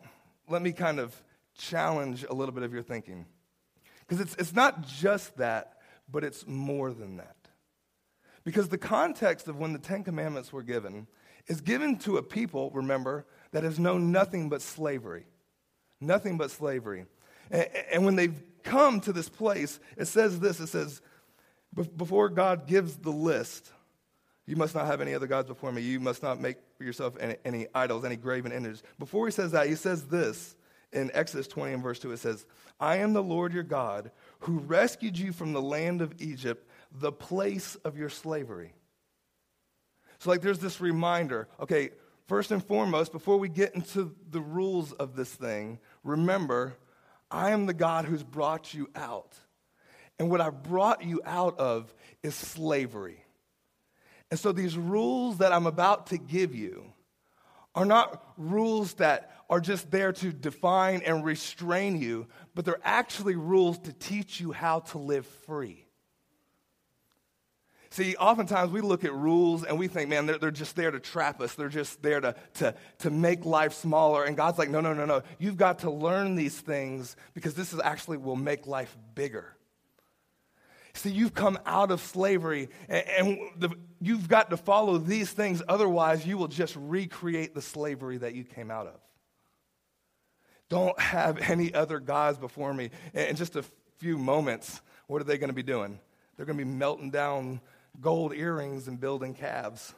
let 0.47 0.61
me 0.61 0.71
kind 0.71 0.99
of 0.99 1.15
challenge 1.57 2.25
a 2.29 2.33
little 2.33 2.53
bit 2.53 2.63
of 2.63 2.73
your 2.73 2.83
thinking. 2.83 3.25
Because 4.11 4.25
it's, 4.25 4.35
it's 4.35 4.53
not 4.53 4.85
just 4.85 5.37
that, 5.37 5.77
but 6.11 6.25
it's 6.25 6.45
more 6.45 6.91
than 6.91 7.15
that. 7.15 7.37
Because 8.43 8.67
the 8.67 8.77
context 8.77 9.47
of 9.47 9.55
when 9.55 9.71
the 9.71 9.79
Ten 9.79 10.03
Commandments 10.03 10.51
were 10.51 10.63
given 10.63 11.07
is 11.47 11.61
given 11.61 11.97
to 11.99 12.17
a 12.17 12.21
people, 12.21 12.71
remember, 12.71 13.25
that 13.51 13.63
has 13.63 13.79
known 13.79 14.11
nothing 14.11 14.49
but 14.49 14.61
slavery. 14.61 15.27
Nothing 16.01 16.37
but 16.37 16.51
slavery. 16.51 17.05
And, 17.51 17.69
and 17.89 18.05
when 18.05 18.17
they've 18.17 18.37
come 18.63 18.99
to 18.99 19.13
this 19.13 19.29
place, 19.29 19.79
it 19.95 20.09
says 20.09 20.41
this 20.41 20.59
it 20.59 20.67
says, 20.67 21.01
before 21.95 22.27
God 22.27 22.67
gives 22.67 22.97
the 22.97 23.11
list, 23.11 23.71
you 24.45 24.57
must 24.57 24.75
not 24.75 24.87
have 24.87 24.99
any 24.99 25.13
other 25.13 25.27
gods 25.27 25.47
before 25.47 25.71
me. 25.71 25.83
You 25.83 26.01
must 26.01 26.21
not 26.21 26.37
make 26.37 26.57
for 26.77 26.83
yourself 26.83 27.15
any, 27.17 27.37
any 27.45 27.67
idols, 27.73 28.03
any 28.03 28.17
graven 28.17 28.51
images. 28.51 28.83
Before 28.99 29.25
he 29.25 29.31
says 29.31 29.53
that, 29.53 29.69
he 29.69 29.75
says 29.75 30.03
this 30.07 30.57
in 30.91 31.11
Exodus 31.13 31.47
20 31.47 31.73
and 31.73 31.83
verse 31.83 31.99
2. 31.99 32.11
It 32.11 32.17
says, 32.17 32.45
I 32.79 32.97
am 32.97 33.13
the 33.13 33.23
Lord 33.23 33.53
your 33.53 33.63
God 33.63 34.11
who 34.39 34.59
rescued 34.59 35.17
you 35.17 35.31
from 35.31 35.53
the 35.53 35.61
land 35.61 36.01
of 36.01 36.13
Egypt, 36.19 36.67
the 36.91 37.11
place 37.11 37.75
of 37.85 37.97
your 37.97 38.09
slavery. 38.09 38.73
So, 40.19 40.29
like, 40.29 40.41
there's 40.41 40.59
this 40.59 40.81
reminder 40.81 41.47
okay, 41.59 41.91
first 42.27 42.51
and 42.51 42.63
foremost, 42.63 43.11
before 43.11 43.37
we 43.37 43.49
get 43.49 43.75
into 43.75 44.15
the 44.29 44.41
rules 44.41 44.91
of 44.93 45.15
this 45.15 45.33
thing, 45.33 45.79
remember, 46.03 46.75
I 47.29 47.51
am 47.51 47.65
the 47.65 47.73
God 47.73 48.05
who's 48.05 48.23
brought 48.23 48.73
you 48.73 48.89
out. 48.95 49.35
And 50.19 50.29
what 50.29 50.41
I 50.41 50.49
brought 50.49 51.03
you 51.03 51.21
out 51.25 51.57
of 51.59 51.93
is 52.21 52.35
slavery. 52.35 53.23
And 54.29 54.39
so 54.39 54.51
these 54.51 54.77
rules 54.77 55.39
that 55.39 55.51
I'm 55.51 55.65
about 55.65 56.07
to 56.07 56.17
give 56.17 56.53
you 56.53 56.85
are 57.73 57.85
not 57.85 58.23
rules 58.37 58.93
that 58.95 59.31
are 59.51 59.59
just 59.59 59.91
there 59.91 60.13
to 60.13 60.31
define 60.31 61.01
and 61.05 61.25
restrain 61.25 62.01
you, 62.01 62.25
but 62.55 62.63
they're 62.63 62.79
actually 62.83 63.35
rules 63.35 63.77
to 63.79 63.91
teach 63.91 64.39
you 64.39 64.53
how 64.53 64.79
to 64.79 64.97
live 64.97 65.25
free. 65.45 65.85
See, 67.89 68.15
oftentimes 68.15 68.71
we 68.71 68.79
look 68.79 69.03
at 69.03 69.13
rules 69.13 69.65
and 69.65 69.77
we 69.77 69.89
think, 69.89 70.09
man, 70.09 70.25
they're, 70.25 70.37
they're 70.37 70.51
just 70.51 70.77
there 70.77 70.91
to 70.91 71.01
trap 71.01 71.41
us. 71.41 71.55
They're 71.55 71.67
just 71.67 72.01
there 72.01 72.21
to, 72.21 72.33
to, 72.55 72.73
to 72.99 73.09
make 73.09 73.43
life 73.43 73.73
smaller. 73.73 74.23
And 74.23 74.37
God's 74.37 74.57
like, 74.57 74.69
no, 74.69 74.79
no, 74.79 74.93
no, 74.93 75.03
no. 75.03 75.23
You've 75.37 75.57
got 75.57 75.79
to 75.79 75.91
learn 75.91 76.35
these 76.35 76.57
things 76.57 77.17
because 77.33 77.53
this 77.53 77.73
is 77.73 77.81
actually 77.83 78.15
will 78.19 78.37
make 78.37 78.65
life 78.65 78.97
bigger. 79.13 79.57
See, 80.93 81.11
you've 81.11 81.33
come 81.33 81.59
out 81.65 81.91
of 81.91 81.99
slavery 81.99 82.69
and, 82.87 83.05
and 83.09 83.39
the, 83.57 83.75
you've 83.99 84.29
got 84.29 84.51
to 84.51 84.57
follow 84.57 84.97
these 84.97 85.29
things. 85.29 85.61
Otherwise, 85.67 86.25
you 86.25 86.37
will 86.37 86.47
just 86.47 86.77
recreate 86.77 87.53
the 87.53 87.61
slavery 87.61 88.19
that 88.19 88.33
you 88.33 88.45
came 88.45 88.71
out 88.71 88.87
of. 88.87 89.10
Don't 90.71 90.97
have 90.99 91.37
any 91.49 91.73
other 91.73 91.99
gods 91.99 92.39
before 92.39 92.73
me. 92.73 92.89
In 93.13 93.35
just 93.35 93.55
a 93.57 93.63
few 93.97 94.17
moments, 94.17 94.81
what 95.07 95.21
are 95.21 95.25
they 95.25 95.37
going 95.37 95.49
to 95.49 95.53
be 95.53 95.61
doing? 95.61 95.99
They're 96.35 96.45
going 96.45 96.57
to 96.57 96.65
be 96.65 96.71
melting 96.71 97.11
down 97.11 97.59
gold 97.99 98.33
earrings 98.33 98.87
and 98.87 98.99
building 98.99 99.33
calves. 99.33 99.93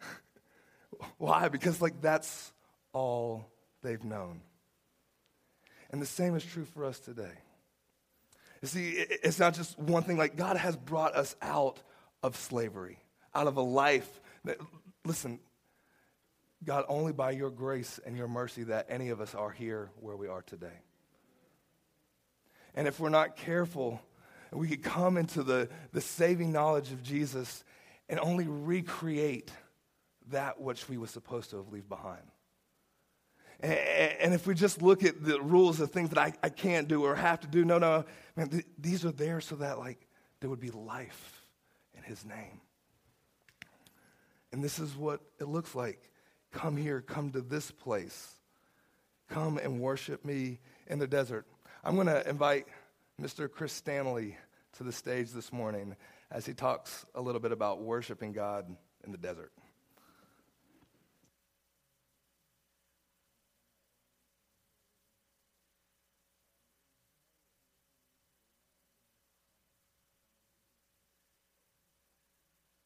Why? 1.18 1.48
Because, 1.48 1.82
like, 1.82 2.00
that's 2.00 2.52
all 2.94 3.46
they've 3.82 4.02
known. 4.02 4.40
And 5.90 6.00
the 6.00 6.06
same 6.06 6.34
is 6.34 6.44
true 6.44 6.64
for 6.64 6.86
us 6.86 6.98
today. 6.98 7.34
You 8.62 8.68
see, 8.68 8.92
it's 8.92 9.38
not 9.38 9.52
just 9.52 9.78
one 9.78 10.04
thing. 10.04 10.16
Like, 10.16 10.36
God 10.36 10.56
has 10.56 10.74
brought 10.74 11.14
us 11.14 11.36
out 11.42 11.82
of 12.22 12.34
slavery, 12.34 12.98
out 13.34 13.46
of 13.46 13.58
a 13.58 13.62
life 13.62 14.20
that, 14.44 14.56
listen, 15.04 15.38
God, 16.64 16.84
only 16.88 17.12
by 17.12 17.32
your 17.32 17.50
grace 17.50 18.00
and 18.04 18.16
your 18.16 18.28
mercy 18.28 18.64
that 18.64 18.86
any 18.88 19.10
of 19.10 19.20
us 19.20 19.34
are 19.34 19.50
here 19.50 19.90
where 20.00 20.16
we 20.16 20.28
are 20.28 20.42
today. 20.42 20.80
And 22.74 22.88
if 22.88 22.98
we're 22.98 23.10
not 23.10 23.36
careful, 23.36 24.00
we 24.52 24.68
could 24.68 24.82
come 24.82 25.16
into 25.16 25.42
the, 25.42 25.68
the 25.92 26.00
saving 26.00 26.52
knowledge 26.52 26.90
of 26.92 27.02
Jesus 27.02 27.64
and 28.08 28.18
only 28.20 28.46
recreate 28.46 29.50
that 30.30 30.60
which 30.60 30.88
we 30.88 30.96
were 30.96 31.06
supposed 31.06 31.50
to 31.50 31.56
have 31.56 31.72
left 31.72 31.88
behind. 31.88 32.22
And 33.60 34.34
if 34.34 34.46
we 34.46 34.54
just 34.54 34.82
look 34.82 35.04
at 35.04 35.24
the 35.24 35.40
rules 35.40 35.80
of 35.80 35.90
things 35.90 36.10
that 36.10 36.18
I, 36.18 36.32
I 36.42 36.48
can't 36.48 36.88
do 36.88 37.04
or 37.04 37.14
have 37.14 37.40
to 37.40 37.46
do, 37.46 37.64
no, 37.64 37.78
no, 37.78 38.04
man, 38.36 38.48
th- 38.48 38.66
these 38.78 39.04
are 39.04 39.12
there 39.12 39.40
so 39.40 39.56
that 39.56 39.78
like 39.78 40.06
there 40.40 40.50
would 40.50 40.60
be 40.60 40.70
life 40.70 41.46
in 41.96 42.02
his 42.02 42.24
name. 42.24 42.60
And 44.52 44.62
this 44.62 44.78
is 44.78 44.94
what 44.94 45.20
it 45.40 45.48
looks 45.48 45.74
like. 45.74 46.10
Come 46.54 46.76
here, 46.76 47.00
come 47.00 47.32
to 47.32 47.40
this 47.40 47.72
place. 47.72 48.36
Come 49.28 49.58
and 49.58 49.80
worship 49.80 50.24
me 50.24 50.60
in 50.86 51.00
the 51.00 51.06
desert. 51.06 51.46
I'm 51.82 51.96
going 51.96 52.06
to 52.06 52.26
invite 52.28 52.66
Mr. 53.20 53.50
Chris 53.50 53.72
Stanley 53.72 54.36
to 54.76 54.84
the 54.84 54.92
stage 54.92 55.32
this 55.32 55.52
morning 55.52 55.96
as 56.30 56.46
he 56.46 56.54
talks 56.54 57.04
a 57.16 57.20
little 57.20 57.40
bit 57.40 57.50
about 57.50 57.82
worshiping 57.82 58.32
God 58.32 58.66
in 59.04 59.10
the 59.10 59.18
desert. 59.18 59.50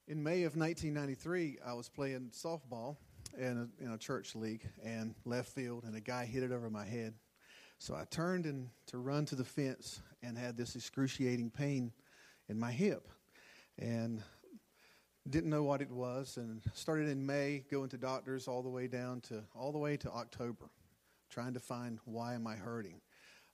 In 0.06 0.22
May 0.22 0.44
of 0.44 0.56
1993, 0.56 1.58
I 1.66 1.75
was 1.75 1.90
playing 1.90 2.30
softball 2.34 2.96
in 3.37 3.68
a, 3.80 3.85
in 3.85 3.92
a 3.92 3.99
church 3.99 4.35
league 4.35 4.62
and 4.85 5.14
left 5.25 5.50
field, 5.50 5.85
and 5.85 5.97
a 5.97 6.00
guy 6.00 6.25
hit 6.25 6.42
it 6.42 6.52
over 6.52 6.70
my 6.70 6.85
head. 6.85 7.14
So 7.78 7.94
I 7.94 8.04
turned 8.11 8.47
and 8.47 8.68
to 8.87 8.99
run 8.99 9.25
to 9.26 9.37
the 9.37 9.44
fence 9.44 10.00
and 10.23 10.37
had 10.37 10.56
this 10.56 10.75
excruciating 10.75 11.50
pain 11.50 11.92
in 12.49 12.58
my 12.58 12.73
hip, 12.73 13.08
and 13.78 14.23
didn't 15.28 15.50
know 15.50 15.62
what 15.62 15.82
it 15.82 15.90
was. 15.90 16.37
And 16.37 16.62
started 16.73 17.08
in 17.08 17.25
May, 17.25 17.64
going 17.70 17.88
to 17.90 17.99
doctors 17.99 18.49
all 18.49 18.62
the 18.62 18.68
way 18.68 18.88
down 18.88 19.20
to 19.23 19.44
all 19.54 19.73
the 19.73 19.78
way 19.78 19.97
to 19.99 20.11
October, 20.11 20.70
trying 21.30 21.54
to 21.54 21.61
find 21.61 21.99
why 22.04 22.35
am 22.35 22.47
I 22.47 22.56
hurting. 22.56 23.00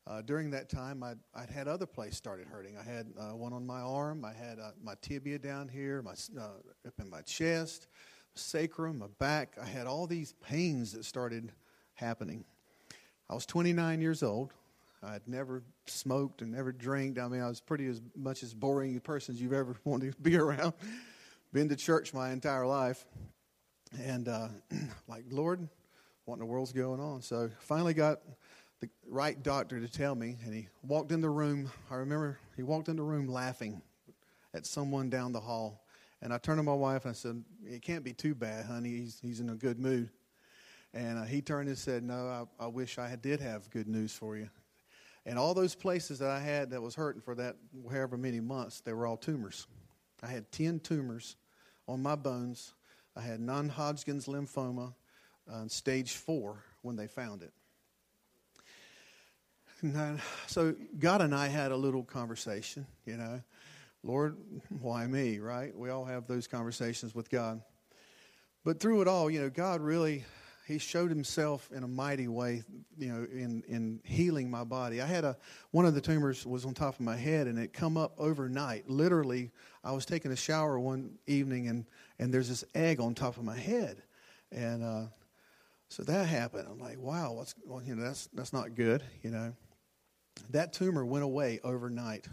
Uh, 0.06 0.20
during 0.20 0.50
that 0.50 0.68
time, 0.68 1.02
I'd, 1.02 1.18
I'd, 1.34 1.48
had 1.48 1.66
other 1.66 1.86
places 1.86 2.18
started 2.18 2.46
hurting. 2.46 2.76
I 2.76 2.82
had 2.82 3.06
uh, 3.18 3.34
one 3.34 3.54
on 3.54 3.66
my 3.66 3.80
arm. 3.80 4.22
I 4.22 4.34
had 4.34 4.58
uh, 4.58 4.72
my 4.82 4.94
tibia 5.00 5.38
down 5.38 5.66
here, 5.66 6.02
my 6.02 6.12
uh, 6.38 6.48
up 6.86 6.92
in 6.98 7.08
my 7.08 7.22
chest, 7.22 7.88
sacrum, 8.34 8.98
my 8.98 9.06
back. 9.18 9.56
I 9.60 9.66
had 9.66 9.86
all 9.86 10.06
these 10.06 10.34
pains 10.42 10.92
that 10.92 11.04
started 11.04 11.52
happening. 11.94 12.44
I 13.28 13.34
was 13.34 13.46
29 13.46 14.00
years 14.00 14.22
old. 14.22 14.52
I'd 15.02 15.26
never 15.26 15.62
smoked 15.86 16.42
and 16.42 16.52
never 16.52 16.72
drank. 16.72 17.18
I 17.18 17.28
mean, 17.28 17.42
I 17.42 17.48
was 17.48 17.60
pretty 17.60 17.86
as 17.86 18.00
much 18.16 18.42
as 18.42 18.54
boring 18.54 18.96
a 18.96 19.00
person 19.00 19.34
as 19.34 19.40
you've 19.40 19.52
ever 19.52 19.76
wanted 19.84 20.14
to 20.14 20.20
be 20.20 20.36
around. 20.36 20.72
Been 21.52 21.68
to 21.68 21.76
church 21.76 22.12
my 22.12 22.30
entire 22.30 22.66
life, 22.66 23.04
and 24.02 24.28
uh, 24.28 24.48
like, 25.08 25.24
Lord, 25.30 25.68
what 26.24 26.34
in 26.34 26.40
the 26.40 26.46
world's 26.46 26.72
going 26.72 27.00
on? 27.00 27.22
So 27.22 27.50
finally 27.60 27.94
got 27.94 28.20
the 28.80 28.88
right 29.08 29.40
doctor 29.40 29.78
to 29.78 29.88
tell 29.88 30.14
me, 30.14 30.36
and 30.44 30.52
he 30.52 30.68
walked 30.82 31.12
in 31.12 31.20
the 31.20 31.30
room. 31.30 31.70
I 31.90 31.96
remember 31.96 32.38
he 32.56 32.62
walked 32.62 32.88
in 32.88 32.96
the 32.96 33.02
room 33.02 33.28
laughing 33.28 33.82
at 34.52 34.66
someone 34.66 35.10
down 35.10 35.32
the 35.32 35.40
hall. 35.40 35.83
And 36.24 36.32
I 36.32 36.38
turned 36.38 36.58
to 36.58 36.62
my 36.62 36.72
wife 36.74 37.04
and 37.04 37.10
I 37.10 37.14
said, 37.14 37.44
It 37.66 37.82
can't 37.82 38.02
be 38.02 38.14
too 38.14 38.34
bad, 38.34 38.64
honey. 38.64 38.88
He's, 38.88 39.20
he's 39.20 39.40
in 39.40 39.50
a 39.50 39.54
good 39.54 39.78
mood. 39.78 40.08
And 40.94 41.18
uh, 41.18 41.24
he 41.24 41.42
turned 41.42 41.68
and 41.68 41.76
said, 41.76 42.02
No, 42.02 42.48
I, 42.58 42.64
I 42.64 42.66
wish 42.66 42.98
I 42.98 43.14
did 43.14 43.40
have 43.40 43.68
good 43.68 43.86
news 43.86 44.14
for 44.14 44.34
you. 44.38 44.48
And 45.26 45.38
all 45.38 45.52
those 45.52 45.74
places 45.74 46.18
that 46.20 46.30
I 46.30 46.40
had 46.40 46.70
that 46.70 46.80
was 46.80 46.94
hurting 46.94 47.20
for 47.20 47.34
that 47.34 47.56
however 47.90 48.16
many 48.16 48.40
months, 48.40 48.80
they 48.80 48.94
were 48.94 49.06
all 49.06 49.18
tumors. 49.18 49.66
I 50.22 50.28
had 50.28 50.50
10 50.50 50.80
tumors 50.80 51.36
on 51.86 52.02
my 52.02 52.16
bones. 52.16 52.72
I 53.14 53.20
had 53.20 53.38
non 53.38 53.68
Hodgkin's 53.68 54.26
lymphoma, 54.26 54.94
uh, 55.52 55.68
stage 55.68 56.12
four 56.12 56.64
when 56.80 56.96
they 56.96 57.06
found 57.06 57.42
it. 57.42 57.52
And 59.82 60.18
so 60.46 60.74
God 60.98 61.20
and 61.20 61.34
I 61.34 61.48
had 61.48 61.70
a 61.70 61.76
little 61.76 62.02
conversation, 62.02 62.86
you 63.04 63.18
know. 63.18 63.42
Lord, 64.04 64.36
why 64.80 65.06
me, 65.06 65.38
right? 65.38 65.76
We 65.76 65.90
all 65.90 66.04
have 66.04 66.26
those 66.26 66.46
conversations 66.46 67.14
with 67.14 67.30
God. 67.30 67.60
But 68.64 68.80
through 68.80 69.02
it 69.02 69.08
all, 69.08 69.30
you 69.30 69.40
know, 69.40 69.50
God 69.50 69.80
really 69.80 70.24
he 70.66 70.78
showed 70.78 71.10
himself 71.10 71.68
in 71.74 71.82
a 71.84 71.88
mighty 71.88 72.26
way, 72.26 72.62
you 72.96 73.12
know, 73.12 73.26
in, 73.30 73.62
in 73.68 74.00
healing 74.02 74.50
my 74.50 74.64
body. 74.64 75.02
I 75.02 75.06
had 75.06 75.24
a 75.24 75.36
one 75.72 75.84
of 75.84 75.94
the 75.94 76.00
tumors 76.00 76.46
was 76.46 76.64
on 76.64 76.72
top 76.72 76.94
of 76.94 77.00
my 77.00 77.16
head 77.16 77.46
and 77.46 77.58
it 77.58 77.72
come 77.72 77.96
up 77.96 78.14
overnight. 78.16 78.88
Literally, 78.88 79.50
I 79.82 79.92
was 79.92 80.06
taking 80.06 80.32
a 80.32 80.36
shower 80.36 80.78
one 80.78 81.18
evening 81.26 81.68
and 81.68 81.84
and 82.18 82.32
there's 82.32 82.48
this 82.48 82.64
egg 82.74 83.00
on 83.00 83.14
top 83.14 83.36
of 83.36 83.44
my 83.44 83.56
head. 83.56 84.02
And 84.52 84.82
uh, 84.82 85.06
so 85.88 86.02
that 86.04 86.26
happened. 86.26 86.66
I'm 86.70 86.78
like, 86.78 86.98
wow, 86.98 87.32
what's 87.32 87.54
well, 87.66 87.82
you 87.82 87.94
know, 87.94 88.02
that's 88.02 88.28
that's 88.32 88.52
not 88.52 88.74
good, 88.74 89.02
you 89.22 89.30
know. 89.30 89.52
That 90.50 90.72
tumor 90.72 91.04
went 91.04 91.24
away 91.24 91.60
overnight. 91.62 92.26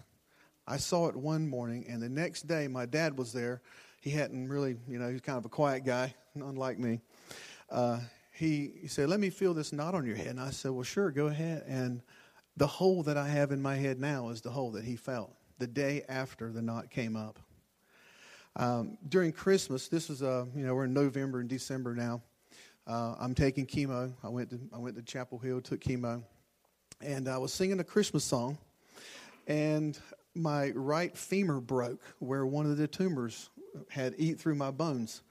I 0.67 0.77
saw 0.77 1.07
it 1.07 1.15
one 1.15 1.47
morning, 1.47 1.85
and 1.89 2.01
the 2.01 2.09
next 2.09 2.47
day, 2.47 2.67
my 2.67 2.85
dad 2.85 3.17
was 3.17 3.33
there. 3.33 3.61
He 3.99 4.09
hadn't 4.09 4.47
really, 4.47 4.77
you 4.87 4.99
know, 4.99 5.09
he's 5.09 5.21
kind 5.21 5.37
of 5.37 5.45
a 5.45 5.49
quiet 5.49 5.85
guy, 5.85 6.13
unlike 6.35 6.79
me. 6.79 7.01
Uh, 7.69 7.99
he, 8.31 8.71
he 8.81 8.87
said, 8.87 9.09
Let 9.09 9.19
me 9.19 9.29
feel 9.29 9.53
this 9.53 9.73
knot 9.73 9.95
on 9.95 10.05
your 10.05 10.15
head. 10.15 10.27
And 10.27 10.39
I 10.39 10.51
said, 10.51 10.71
Well, 10.71 10.83
sure, 10.83 11.11
go 11.11 11.27
ahead. 11.27 11.63
And 11.67 12.01
the 12.57 12.67
hole 12.67 13.03
that 13.03 13.17
I 13.17 13.27
have 13.27 13.51
in 13.51 13.61
my 13.61 13.75
head 13.75 13.99
now 13.99 14.29
is 14.29 14.41
the 14.41 14.49
hole 14.49 14.71
that 14.71 14.83
he 14.83 14.95
felt 14.95 15.33
the 15.59 15.67
day 15.67 16.03
after 16.09 16.51
the 16.51 16.61
knot 16.61 16.89
came 16.89 17.15
up. 17.15 17.39
Um, 18.55 18.97
during 19.07 19.31
Christmas, 19.31 19.87
this 19.87 20.09
is 20.09 20.21
uh, 20.23 20.45
you 20.55 20.65
know, 20.65 20.75
we're 20.75 20.85
in 20.85 20.93
November 20.93 21.39
and 21.39 21.47
December 21.47 21.95
now. 21.95 22.21
Uh, 22.87 23.15
I'm 23.19 23.35
taking 23.35 23.65
chemo. 23.65 24.11
I 24.23 24.29
went 24.29 24.49
to 24.49 24.59
I 24.73 24.79
went 24.79 24.95
to 24.95 25.01
Chapel 25.03 25.37
Hill, 25.37 25.61
took 25.61 25.79
chemo, 25.79 26.23
and 26.99 27.29
I 27.29 27.37
was 27.37 27.53
singing 27.53 27.79
a 27.79 27.83
Christmas 27.83 28.23
song, 28.23 28.57
and 29.47 29.97
my 30.35 30.71
right 30.71 31.15
femur 31.17 31.59
broke 31.59 32.01
where 32.19 32.45
one 32.45 32.65
of 32.65 32.77
the 32.77 32.87
tumors 32.87 33.49
had 33.89 34.15
eat 34.17 34.39
through 34.39 34.55
my 34.55 34.71
bones. 34.71 35.21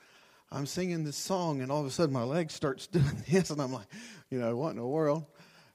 I'm 0.52 0.66
singing 0.66 1.04
this 1.04 1.16
song, 1.16 1.61
and 1.61 1.71
all 1.71 1.80
of 1.80 1.87
a 1.87 1.90
sudden 1.90 2.12
my 2.12 2.25
leg 2.25 2.50
starts 2.50 2.87
doing 2.88 3.25
this, 3.28 3.50
and 3.50 3.61
I'm 3.61 3.73
like, 3.73 3.87
you 4.30 4.38
know, 4.38 4.57
what 4.57 4.71
in 4.71 4.76
the 4.76 4.87
world? 4.87 5.25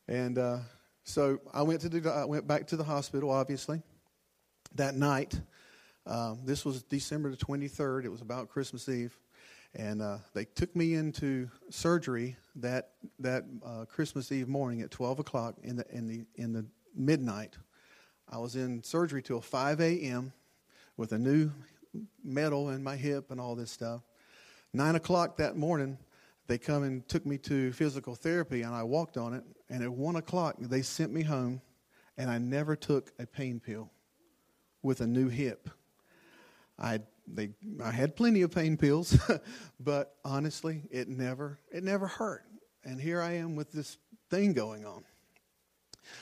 And 0.07 0.37
uh, 0.37 0.59
so 1.03 1.39
I 1.53 1.61
went 1.61 1.81
to 1.81 1.89
the, 1.89 2.09
I 2.09 2.25
went 2.25 2.47
back 2.47 2.67
to 2.67 2.77
the 2.77 2.83
hospital, 2.83 3.31
obviously, 3.31 3.81
that 4.75 4.95
night. 4.95 5.39
Um, 6.05 6.41
this 6.43 6.65
was 6.65 6.83
December 6.83 7.31
the 7.31 7.37
23rd. 7.37 8.05
It 8.05 8.09
was 8.09 8.21
about 8.21 8.49
Christmas 8.49 8.87
Eve, 8.89 9.17
and 9.73 10.01
uh, 10.01 10.17
they 10.33 10.45
took 10.45 10.75
me 10.75 10.93
into 10.93 11.49
surgery 11.69 12.35
that 12.57 12.91
that 13.19 13.45
uh, 13.65 13.85
Christmas 13.85 14.31
Eve 14.31 14.47
morning 14.47 14.81
at 14.81 14.91
12 14.91 15.19
o'clock 15.19 15.55
in 15.63 15.77
the 15.77 15.85
in 15.89 16.07
the 16.07 16.25
in 16.35 16.53
the 16.53 16.65
midnight. 16.95 17.55
I 18.29 18.37
was 18.37 18.55
in 18.55 18.83
surgery 18.83 19.21
till 19.21 19.41
5 19.41 19.79
a.m. 19.81 20.33
with 20.97 21.11
a 21.11 21.19
new 21.19 21.51
metal 22.23 22.69
in 22.69 22.83
my 22.83 22.95
hip 22.95 23.31
and 23.31 23.39
all 23.39 23.55
this 23.55 23.71
stuff. 23.71 24.01
Nine 24.73 24.95
o'clock 24.95 25.37
that 25.37 25.55
morning, 25.55 25.97
they 26.47 26.57
come 26.57 26.83
and 26.83 27.07
took 27.07 27.25
me 27.25 27.37
to 27.39 27.71
physical 27.71 28.15
therapy, 28.15 28.63
and 28.63 28.73
I 28.73 28.83
walked 28.83 29.17
on 29.17 29.33
it. 29.33 29.43
And 29.69 29.83
at 29.83 29.91
one 29.91 30.15
o'clock, 30.15 30.55
they 30.59 30.81
sent 30.81 31.13
me 31.13 31.23
home, 31.23 31.61
and 32.17 32.29
I 32.29 32.37
never 32.37 32.75
took 32.75 33.11
a 33.19 33.25
pain 33.25 33.59
pill 33.59 33.89
with 34.81 35.01
a 35.01 35.07
new 35.07 35.29
hip. 35.29 35.69
I 36.77 36.99
they 37.27 37.49
I 37.83 37.91
had 37.91 38.15
plenty 38.15 38.41
of 38.41 38.51
pain 38.51 38.77
pills, 38.77 39.17
but 39.79 40.15
honestly, 40.23 40.83
it 40.91 41.07
never 41.07 41.59
it 41.71 41.83
never 41.83 42.07
hurt. 42.07 42.43
And 42.83 42.99
here 43.01 43.21
I 43.21 43.33
am 43.33 43.55
with 43.55 43.71
this 43.71 43.97
thing 44.29 44.53
going 44.53 44.85
on. 44.85 45.03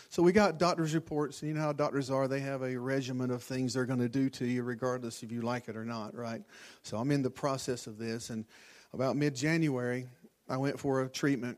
So 0.09 0.23
we 0.23 0.31
got 0.31 0.57
doctors' 0.57 0.93
reports, 0.93 1.41
you 1.41 1.53
know 1.53 1.61
how 1.61 1.73
doctors 1.73 2.09
are. 2.09 2.27
They 2.27 2.39
have 2.39 2.61
a 2.61 2.77
regimen 2.77 3.31
of 3.31 3.43
things 3.43 3.73
they're 3.73 3.85
going 3.85 3.99
to 3.99 4.09
do 4.09 4.29
to 4.31 4.45
you, 4.45 4.63
regardless 4.63 5.23
if 5.23 5.31
you 5.31 5.41
like 5.41 5.67
it 5.67 5.75
or 5.75 5.85
not, 5.85 6.15
right? 6.15 6.41
So 6.83 6.97
I'm 6.97 7.11
in 7.11 7.21
the 7.21 7.29
process 7.29 7.87
of 7.87 7.97
this, 7.97 8.29
and 8.29 8.45
about 8.93 9.15
mid-January, 9.15 10.07
I 10.47 10.57
went 10.57 10.79
for 10.79 11.01
a 11.01 11.09
treatment, 11.09 11.57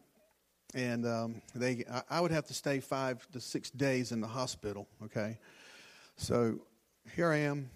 and 0.73 1.05
um, 1.05 1.41
they 1.53 1.83
I 2.09 2.21
would 2.21 2.31
have 2.31 2.45
to 2.45 2.53
stay 2.53 2.79
five 2.79 3.25
to 3.31 3.39
six 3.39 3.69
days 3.71 4.11
in 4.11 4.21
the 4.21 4.27
hospital. 4.27 4.87
Okay, 5.03 5.37
so 6.17 6.59
here 7.15 7.31
I 7.31 7.37
am, 7.37 7.69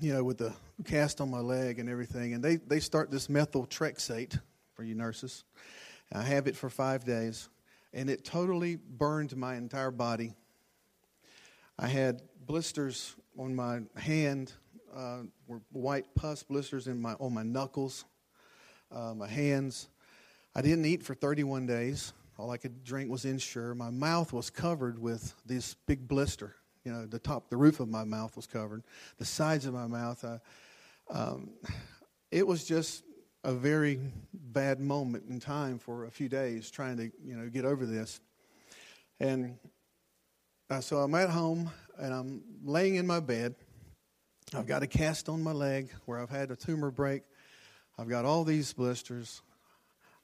you 0.00 0.12
know, 0.14 0.24
with 0.24 0.38
the 0.38 0.52
cast 0.84 1.20
on 1.20 1.30
my 1.30 1.40
leg 1.40 1.78
and 1.78 1.88
everything, 1.88 2.34
and 2.34 2.42
they 2.42 2.56
they 2.56 2.80
start 2.80 3.10
this 3.10 3.28
methotrexate 3.28 4.38
for 4.74 4.82
you 4.82 4.94
nurses. 4.94 5.44
I 6.12 6.22
have 6.22 6.46
it 6.46 6.54
for 6.54 6.70
five 6.70 7.04
days 7.04 7.48
and 7.94 8.10
it 8.10 8.24
totally 8.24 8.76
burned 8.76 9.34
my 9.36 9.54
entire 9.54 9.92
body. 9.92 10.34
I 11.78 11.86
had 11.86 12.22
blisters 12.44 13.14
on 13.38 13.54
my 13.54 13.80
hand, 13.96 14.52
uh, 14.94 15.20
were 15.46 15.60
white 15.70 16.06
pus 16.14 16.42
blisters 16.42 16.88
in 16.88 17.00
my 17.00 17.14
on 17.14 17.32
my 17.32 17.42
knuckles, 17.42 18.04
uh, 18.92 19.14
my 19.14 19.28
hands. 19.28 19.88
I 20.54 20.62
didn't 20.62 20.84
eat 20.84 21.02
for 21.02 21.14
31 21.14 21.66
days. 21.66 22.12
All 22.36 22.50
I 22.50 22.56
could 22.56 22.84
drink 22.84 23.10
was 23.10 23.24
Ensure. 23.24 23.74
My 23.74 23.90
mouth 23.90 24.32
was 24.32 24.50
covered 24.50 24.98
with 24.98 25.34
this 25.46 25.74
big 25.86 26.06
blister. 26.06 26.56
You 26.84 26.92
know, 26.92 27.06
the 27.06 27.18
top, 27.18 27.48
the 27.48 27.56
roof 27.56 27.80
of 27.80 27.88
my 27.88 28.04
mouth 28.04 28.36
was 28.36 28.46
covered. 28.46 28.82
The 29.18 29.24
sides 29.24 29.66
of 29.66 29.74
my 29.74 29.86
mouth. 29.86 30.24
Uh, 30.24 30.38
um, 31.10 31.50
it 32.30 32.46
was 32.46 32.64
just 32.64 33.04
a 33.44 33.52
very 33.52 34.00
bad 34.32 34.80
moment 34.80 35.24
in 35.28 35.38
time 35.38 35.78
for 35.78 36.06
a 36.06 36.10
few 36.10 36.28
days 36.28 36.70
trying 36.70 36.96
to 36.96 37.04
you 37.22 37.36
know 37.36 37.48
get 37.48 37.64
over 37.64 37.84
this. 37.84 38.20
And 39.20 39.58
uh, 40.70 40.80
so 40.80 40.98
i'm 40.98 41.14
at 41.14 41.30
home 41.30 41.70
and 41.98 42.12
i'm 42.12 42.42
laying 42.64 42.96
in 42.96 43.06
my 43.06 43.20
bed. 43.20 43.54
I've 44.54 44.66
got 44.66 44.82
a 44.82 44.86
cast 44.86 45.28
on 45.28 45.42
my 45.42 45.52
leg 45.52 45.90
where 46.06 46.18
i've 46.18 46.30
had 46.30 46.50
a 46.50 46.56
tumor 46.56 46.90
break. 46.90 47.22
I've 47.98 48.08
got 48.08 48.24
all 48.24 48.44
these 48.44 48.72
blisters. 48.72 49.42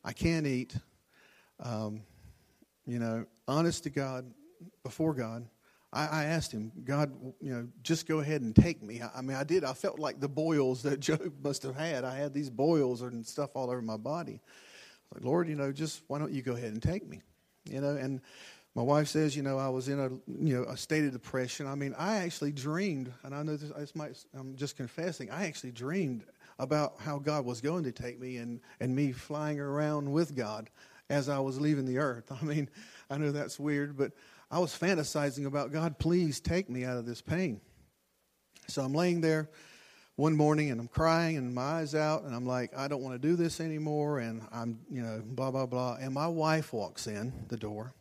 I 0.02 0.12
can't 0.12 0.46
eat. 0.46 0.74
Um, 1.60 2.02
you 2.86 2.98
know 2.98 3.26
honest 3.46 3.84
to 3.84 3.90
god 3.90 4.24
before 4.82 5.12
god 5.12 5.46
I, 5.92 6.24
asked 6.24 6.52
him, 6.52 6.70
God, 6.84 7.12
you 7.40 7.52
know, 7.52 7.68
just 7.82 8.06
go 8.06 8.20
ahead 8.20 8.42
and 8.42 8.54
take 8.54 8.80
me. 8.80 9.02
I, 9.02 9.10
I, 9.16 9.22
mean, 9.22 9.36
I 9.36 9.42
did. 9.42 9.64
I 9.64 9.72
felt 9.72 9.98
like 9.98 10.20
the 10.20 10.28
boils 10.28 10.82
that 10.82 11.00
Job 11.00 11.32
must 11.42 11.64
have 11.64 11.74
had. 11.74 12.04
I 12.04 12.16
had 12.16 12.32
these 12.32 12.48
boils 12.48 13.02
and 13.02 13.26
stuff 13.26 13.50
all 13.54 13.70
over 13.70 13.82
my 13.82 13.96
body. 13.96 14.40
Like, 15.12 15.24
Lord, 15.24 15.48
you 15.48 15.56
know, 15.56 15.72
just 15.72 16.02
why 16.06 16.20
don't 16.20 16.32
you 16.32 16.42
go 16.42 16.52
ahead 16.52 16.72
and 16.72 16.82
take 16.82 17.08
me? 17.08 17.22
You 17.64 17.80
know, 17.80 17.96
and 17.96 18.20
my 18.74 18.82
wife 18.82 19.08
says, 19.08 19.36
you 19.36 19.42
know, 19.42 19.58
I 19.58 19.68
was 19.68 19.88
in 19.88 19.98
a, 19.98 20.08
you 20.44 20.56
know, 20.56 20.62
a 20.64 20.76
state 20.76 21.04
of 21.04 21.12
depression. 21.12 21.66
I 21.66 21.74
mean, 21.74 21.94
I 21.98 22.18
actually 22.18 22.52
dreamed, 22.52 23.12
and 23.24 23.34
I 23.34 23.42
know 23.42 23.56
this, 23.56 23.70
this 23.70 23.96
might, 23.96 24.24
I'm 24.32 24.54
just 24.54 24.76
confessing, 24.76 25.30
I 25.30 25.46
actually 25.46 25.72
dreamed 25.72 26.24
about 26.60 27.00
how 27.00 27.18
God 27.18 27.44
was 27.44 27.60
going 27.60 27.84
to 27.84 27.92
take 27.92 28.20
me 28.20 28.36
and, 28.36 28.60
and 28.78 28.94
me 28.94 29.10
flying 29.12 29.58
around 29.58 30.10
with 30.10 30.36
God 30.36 30.70
as 31.08 31.28
I 31.28 31.40
was 31.40 31.60
leaving 31.60 31.84
the 31.84 31.98
earth. 31.98 32.30
I 32.40 32.44
mean, 32.44 32.70
I 33.10 33.18
know 33.18 33.32
that's 33.32 33.58
weird, 33.58 33.96
but 33.96 34.12
I 34.50 34.58
was 34.58 34.76
fantasizing 34.76 35.46
about 35.46 35.72
God, 35.72 35.98
please 35.98 36.40
take 36.40 36.68
me 36.68 36.84
out 36.84 36.96
of 36.96 37.06
this 37.06 37.22
pain. 37.22 37.60
So 38.66 38.82
I'm 38.82 38.94
laying 38.94 39.20
there 39.20 39.48
one 40.16 40.36
morning 40.36 40.70
and 40.70 40.80
I'm 40.80 40.88
crying 40.88 41.36
and 41.36 41.54
my 41.54 41.62
eyes 41.62 41.94
out 41.94 42.24
and 42.24 42.34
I'm 42.34 42.46
like, 42.46 42.76
I 42.76 42.88
don't 42.88 43.02
want 43.02 43.20
to 43.20 43.28
do 43.28 43.36
this 43.36 43.60
anymore 43.60 44.18
and 44.18 44.42
I'm, 44.52 44.80
you 44.90 45.02
know, 45.02 45.22
blah, 45.24 45.50
blah, 45.50 45.66
blah. 45.66 45.98
And 46.00 46.12
my 46.12 46.26
wife 46.26 46.72
walks 46.72 47.06
in 47.06 47.32
the 47.48 47.56
door 47.56 47.94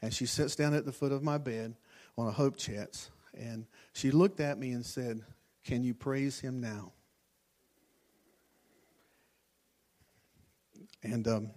and 0.00 0.14
she 0.14 0.26
sits 0.26 0.54
down 0.54 0.74
at 0.74 0.86
the 0.86 0.92
foot 0.92 1.12
of 1.12 1.22
my 1.22 1.38
bed 1.38 1.74
on 2.16 2.28
a 2.28 2.32
Hope 2.32 2.56
Chats 2.56 3.10
and 3.34 3.66
she 3.92 4.10
looked 4.12 4.40
at 4.40 4.58
me 4.58 4.70
and 4.70 4.86
said, 4.86 5.22
Can 5.64 5.82
you 5.82 5.94
praise 5.94 6.38
him 6.38 6.60
now? 6.60 6.92
And 11.02 11.26
um, 11.26 11.50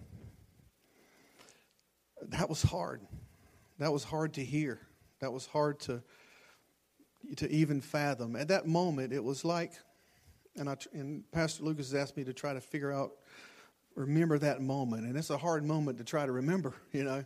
that 2.22 2.48
was 2.48 2.62
hard 2.62 3.00
that 3.78 3.92
was 3.92 4.04
hard 4.04 4.34
to 4.34 4.44
hear. 4.44 4.80
That 5.20 5.32
was 5.32 5.46
hard 5.46 5.80
to 5.80 6.02
to 7.36 7.50
even 7.50 7.80
fathom. 7.80 8.36
At 8.36 8.48
that 8.48 8.66
moment, 8.66 9.12
it 9.12 9.24
was 9.24 9.44
like, 9.44 9.72
and, 10.56 10.68
I, 10.68 10.76
and 10.92 11.24
Pastor 11.32 11.64
Lucas 11.64 11.94
asked 11.94 12.16
me 12.16 12.24
to 12.24 12.34
try 12.34 12.52
to 12.52 12.60
figure 12.60 12.92
out, 12.92 13.12
remember 13.94 14.38
that 14.38 14.60
moment, 14.60 15.06
and 15.06 15.16
it's 15.16 15.30
a 15.30 15.38
hard 15.38 15.64
moment 15.64 15.98
to 15.98 16.04
try 16.04 16.26
to 16.26 16.32
remember. 16.32 16.74
You 16.92 17.04
know. 17.04 17.24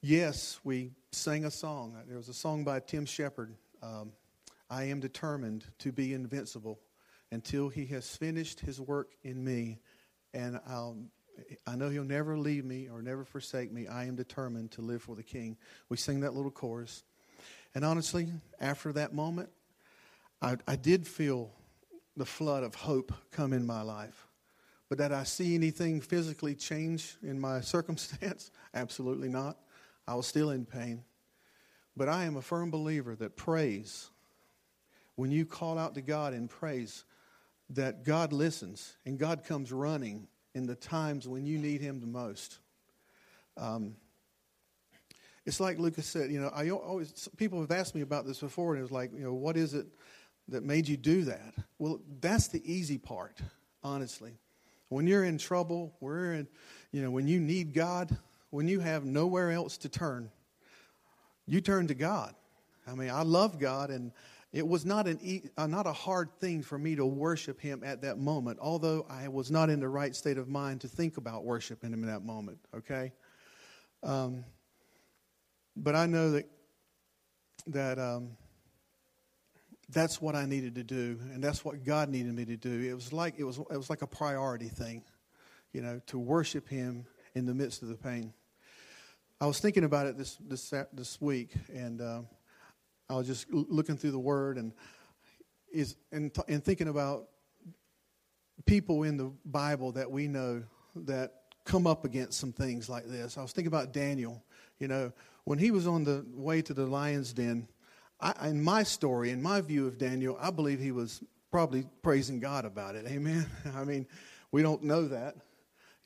Yes, 0.00 0.60
we 0.64 0.90
sang 1.12 1.46
a 1.46 1.50
song. 1.50 1.96
There 2.06 2.18
was 2.18 2.28
a 2.28 2.34
song 2.34 2.62
by 2.62 2.80
Tim 2.80 3.06
Shepard. 3.06 3.54
Um, 3.82 4.12
I 4.68 4.84
am 4.84 5.00
determined 5.00 5.64
to 5.78 5.92
be 5.92 6.12
invincible 6.12 6.78
until 7.32 7.68
he 7.68 7.86
has 7.86 8.14
finished 8.14 8.60
his 8.60 8.80
work 8.80 9.12
in 9.22 9.42
me, 9.42 9.80
and 10.34 10.60
I'll 10.68 10.98
I 11.66 11.76
know 11.76 11.88
he'll 11.88 12.04
never 12.04 12.36
leave 12.36 12.64
me 12.64 12.88
or 12.88 13.02
never 13.02 13.24
forsake 13.24 13.72
me. 13.72 13.86
I 13.86 14.04
am 14.04 14.16
determined 14.16 14.72
to 14.72 14.82
live 14.82 15.02
for 15.02 15.16
the 15.16 15.22
king. 15.22 15.56
We 15.88 15.96
sing 15.96 16.20
that 16.20 16.34
little 16.34 16.50
chorus. 16.50 17.02
And 17.74 17.84
honestly, 17.84 18.28
after 18.60 18.92
that 18.92 19.14
moment, 19.14 19.50
I, 20.40 20.56
I 20.68 20.76
did 20.76 21.06
feel 21.06 21.50
the 22.16 22.26
flood 22.26 22.62
of 22.62 22.74
hope 22.74 23.12
come 23.32 23.52
in 23.52 23.66
my 23.66 23.82
life. 23.82 24.28
But 24.88 24.98
did 24.98 25.12
I 25.12 25.24
see 25.24 25.54
anything 25.54 26.00
physically 26.00 26.54
change 26.54 27.16
in 27.22 27.40
my 27.40 27.60
circumstance? 27.62 28.50
Absolutely 28.74 29.28
not. 29.28 29.58
I 30.06 30.14
was 30.14 30.26
still 30.26 30.50
in 30.50 30.66
pain. 30.66 31.02
But 31.96 32.08
I 32.08 32.24
am 32.24 32.36
a 32.36 32.42
firm 32.42 32.70
believer 32.70 33.14
that 33.16 33.36
praise, 33.36 34.10
when 35.16 35.30
you 35.30 35.46
call 35.46 35.78
out 35.78 35.94
to 35.94 36.02
God 36.02 36.34
in 36.34 36.48
praise, 36.48 37.04
that 37.70 38.04
God 38.04 38.32
listens 38.32 38.96
and 39.06 39.18
God 39.18 39.44
comes 39.44 39.72
running 39.72 40.28
in 40.54 40.66
the 40.66 40.74
times 40.74 41.26
when 41.26 41.44
you 41.44 41.58
need 41.58 41.80
Him 41.80 42.00
the 42.00 42.06
most. 42.06 42.58
Um, 43.56 43.96
it's 45.46 45.60
like 45.60 45.78
Lucas 45.78 46.06
said, 46.06 46.30
you 46.30 46.40
know, 46.40 46.50
I 46.54 46.70
always 46.70 47.28
people 47.36 47.60
have 47.60 47.70
asked 47.70 47.94
me 47.94 48.00
about 48.00 48.26
this 48.26 48.40
before, 48.40 48.72
and 48.72 48.78
it 48.78 48.82
was 48.82 48.92
like, 48.92 49.12
you 49.12 49.22
know, 49.24 49.34
what 49.34 49.56
is 49.56 49.74
it 49.74 49.86
that 50.48 50.62
made 50.62 50.88
you 50.88 50.96
do 50.96 51.24
that? 51.24 51.54
Well, 51.78 52.00
that's 52.20 52.48
the 52.48 52.62
easy 52.70 52.98
part, 52.98 53.38
honestly. 53.82 54.38
When 54.88 55.06
you're 55.06 55.24
in 55.24 55.38
trouble, 55.38 55.94
we're 56.00 56.34
in, 56.34 56.48
you 56.92 57.02
know, 57.02 57.10
when 57.10 57.26
you 57.26 57.40
need 57.40 57.74
God, 57.74 58.16
when 58.50 58.68
you 58.68 58.80
have 58.80 59.04
nowhere 59.04 59.50
else 59.50 59.76
to 59.78 59.88
turn, 59.88 60.30
you 61.46 61.60
turn 61.60 61.88
to 61.88 61.94
God. 61.94 62.34
I 62.86 62.94
mean, 62.94 63.10
I 63.10 63.22
love 63.22 63.58
God, 63.58 63.90
and 63.90 64.12
it 64.54 64.66
was 64.66 64.86
not, 64.86 65.08
an, 65.08 65.18
uh, 65.56 65.66
not 65.66 65.88
a 65.88 65.92
hard 65.92 66.30
thing 66.38 66.62
for 66.62 66.78
me 66.78 66.94
to 66.94 67.04
worship 67.04 67.60
him 67.60 67.82
at 67.84 68.02
that 68.02 68.18
moment, 68.18 68.60
although 68.62 69.04
I 69.10 69.26
was 69.26 69.50
not 69.50 69.68
in 69.68 69.80
the 69.80 69.88
right 69.88 70.14
state 70.14 70.38
of 70.38 70.48
mind 70.48 70.82
to 70.82 70.88
think 70.88 71.16
about 71.16 71.44
worshiping 71.44 71.92
him 71.92 72.04
in 72.04 72.08
that 72.08 72.24
moment, 72.24 72.58
okay? 72.72 73.12
Um, 74.04 74.44
but 75.76 75.96
I 75.96 76.06
know 76.06 76.30
that 76.30 76.48
that 77.66 77.98
um, 77.98 78.36
that's 79.88 80.20
what 80.20 80.36
I 80.36 80.46
needed 80.46 80.76
to 80.76 80.84
do, 80.84 81.18
and 81.32 81.42
that's 81.42 81.64
what 81.64 81.82
God 81.84 82.08
needed 82.08 82.32
me 82.32 82.44
to 82.44 82.56
do. 82.56 82.80
It 82.80 82.94
was 82.94 83.12
like 83.12 83.34
it 83.38 83.44
was 83.44 83.58
it 83.58 83.76
was 83.76 83.90
like 83.90 84.02
a 84.02 84.06
priority 84.06 84.68
thing, 84.68 85.02
you 85.72 85.80
know, 85.80 86.00
to 86.06 86.18
worship 86.18 86.68
Him 86.68 87.06
in 87.34 87.44
the 87.44 87.54
midst 87.54 87.82
of 87.82 87.88
the 87.88 87.96
pain. 87.96 88.32
I 89.40 89.46
was 89.46 89.58
thinking 89.58 89.82
about 89.82 90.06
it 90.06 90.16
this 90.16 90.36
this 90.46 90.72
this 90.92 91.20
week, 91.20 91.50
and 91.74 92.00
uh, 92.00 92.20
I 93.08 93.14
was 93.14 93.26
just 93.26 93.52
looking 93.52 93.96
through 93.96 94.12
the 94.12 94.18
Word 94.18 94.56
and 94.56 94.72
is 95.72 95.96
and, 96.12 96.30
and 96.48 96.64
thinking 96.64 96.88
about 96.88 97.28
people 98.64 99.02
in 99.02 99.16
the 99.16 99.32
Bible 99.44 99.92
that 99.92 100.10
we 100.10 100.28
know 100.28 100.62
that 100.96 101.32
come 101.64 101.86
up 101.86 102.04
against 102.04 102.38
some 102.38 102.52
things 102.52 102.88
like 102.88 103.06
this. 103.06 103.36
I 103.36 103.42
was 103.42 103.52
thinking 103.52 103.68
about 103.68 103.92
Daniel. 103.92 104.42
You 104.78 104.88
know, 104.88 105.12
when 105.44 105.58
he 105.58 105.70
was 105.70 105.86
on 105.86 106.04
the 106.04 106.24
way 106.32 106.62
to 106.62 106.74
the 106.74 106.86
lion's 106.86 107.32
den, 107.32 107.68
I, 108.20 108.48
in 108.48 108.62
my 108.62 108.82
story, 108.82 109.30
in 109.30 109.42
my 109.42 109.60
view 109.60 109.86
of 109.86 109.98
Daniel, 109.98 110.38
I 110.40 110.50
believe 110.50 110.78
he 110.78 110.92
was 110.92 111.22
probably 111.50 111.84
praising 112.02 112.40
God 112.40 112.64
about 112.64 112.94
it. 112.94 113.06
Amen. 113.06 113.46
I 113.74 113.84
mean, 113.84 114.06
we 114.50 114.62
don't 114.62 114.82
know 114.82 115.08
that. 115.08 115.36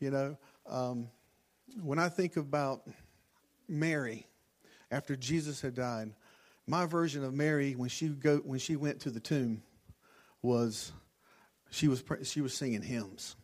You 0.00 0.10
know, 0.10 0.38
um, 0.68 1.08
when 1.82 1.98
I 1.98 2.08
think 2.08 2.36
about 2.36 2.82
Mary 3.68 4.26
after 4.90 5.16
Jesus 5.16 5.60
had 5.60 5.74
died, 5.74 6.12
my 6.68 6.84
version 6.84 7.24
of 7.24 7.32
Mary 7.32 7.74
when 7.74 7.88
she 7.88 8.08
go 8.08 8.38
when 8.38 8.58
she 8.58 8.76
went 8.76 9.00
to 9.00 9.10
the 9.10 9.20
tomb 9.20 9.62
was 10.42 10.92
she 11.70 11.88
was 11.88 12.04
she 12.22 12.40
was 12.40 12.54
singing 12.54 12.82
hymns. 12.82 13.36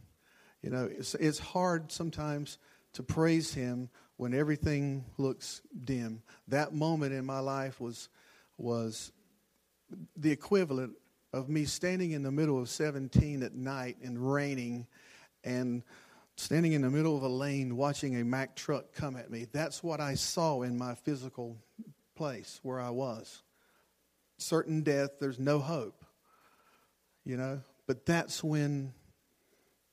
You 0.62 0.70
know, 0.70 0.88
it's, 0.90 1.14
it's 1.14 1.38
hard 1.38 1.90
sometimes 1.90 2.58
to 2.94 3.02
praise 3.02 3.52
Him 3.52 3.88
when 4.16 4.34
everything 4.34 5.04
looks 5.18 5.62
dim. 5.84 6.22
That 6.48 6.74
moment 6.74 7.12
in 7.12 7.24
my 7.24 7.40
life 7.40 7.80
was 7.80 8.08
was 8.58 9.10
the 10.16 10.30
equivalent 10.30 10.94
of 11.32 11.48
me 11.48 11.64
standing 11.64 12.12
in 12.12 12.22
the 12.22 12.30
middle 12.30 12.60
of 12.60 12.68
17 12.68 13.42
at 13.42 13.54
night 13.54 13.96
and 14.02 14.32
raining 14.32 14.86
and 15.42 15.82
standing 16.36 16.72
in 16.72 16.82
the 16.82 16.90
middle 16.90 17.16
of 17.16 17.22
a 17.22 17.28
lane 17.28 17.76
watching 17.76 18.20
a 18.20 18.24
Mack 18.24 18.54
truck 18.54 18.92
come 18.92 19.16
at 19.16 19.30
me. 19.30 19.46
That's 19.52 19.82
what 19.82 20.00
I 20.00 20.14
saw 20.14 20.62
in 20.62 20.78
my 20.78 20.94
physical 20.94 21.56
place 22.14 22.60
where 22.62 22.80
I 22.80 22.90
was. 22.90 23.42
Certain 24.38 24.82
death, 24.82 25.10
there's 25.20 25.38
no 25.38 25.58
hope. 25.58 26.04
You 27.24 27.36
know, 27.36 27.60
but 27.86 28.04
that's 28.04 28.44
when 28.44 28.92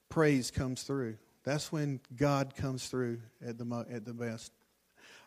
praise 0.10 0.52
comes 0.52 0.84
through. 0.84 1.18
That's 1.44 1.72
when 1.72 2.02
God 2.16 2.56
comes 2.56 2.88
through 2.88 3.20
at 3.46 3.58
the 3.58 3.86
at 3.90 4.06
the 4.06 4.14
best. 4.14 4.52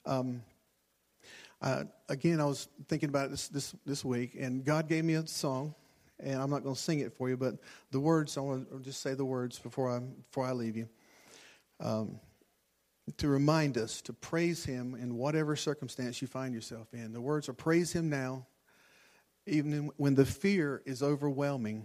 Um, 0.06 0.42
again, 2.08 2.40
I 2.40 2.44
was 2.44 2.68
thinking 2.88 3.08
about 3.08 3.30
this, 3.30 3.48
this 3.48 3.74
this 3.86 4.04
week, 4.04 4.36
and 4.38 4.64
God 4.64 4.88
gave 4.88 5.04
me 5.04 5.14
a 5.14 5.26
song, 5.26 5.74
and 6.20 6.40
I'm 6.40 6.50
not 6.50 6.62
going 6.62 6.74
to 6.74 6.80
sing 6.80 7.00
it 7.00 7.12
for 7.14 7.28
you, 7.28 7.36
but 7.36 7.56
the 7.90 8.00
words 8.00 8.36
I 8.36 8.40
want 8.40 8.70
to 8.70 8.80
just 8.80 9.00
say 9.00 9.14
the 9.14 9.24
words 9.24 9.58
before 9.58 9.90
I 9.90 10.00
before 10.00 10.44
I 10.44 10.52
leave 10.52 10.76
you. 10.76 10.88
Um, 11.80 12.20
to 13.18 13.28
remind 13.28 13.76
us 13.76 14.00
to 14.02 14.12
praise 14.12 14.64
Him 14.64 14.94
in 14.94 15.16
whatever 15.16 15.56
circumstance 15.56 16.22
you 16.22 16.28
find 16.28 16.54
yourself 16.54 16.88
in. 16.92 17.12
The 17.12 17.20
words 17.20 17.48
are 17.48 17.52
praise 17.52 17.92
Him 17.92 18.08
now, 18.08 18.46
even 19.46 19.90
when 19.96 20.14
the 20.14 20.24
fear 20.24 20.82
is 20.86 21.02
overwhelming. 21.02 21.84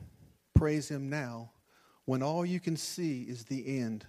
Praise 0.56 0.90
Him 0.90 1.10
now 1.10 1.52
when 2.06 2.24
all 2.24 2.46
you 2.46 2.60
can 2.60 2.78
see 2.78 3.24
is 3.24 3.44
the 3.46 3.80
end. 3.80 4.06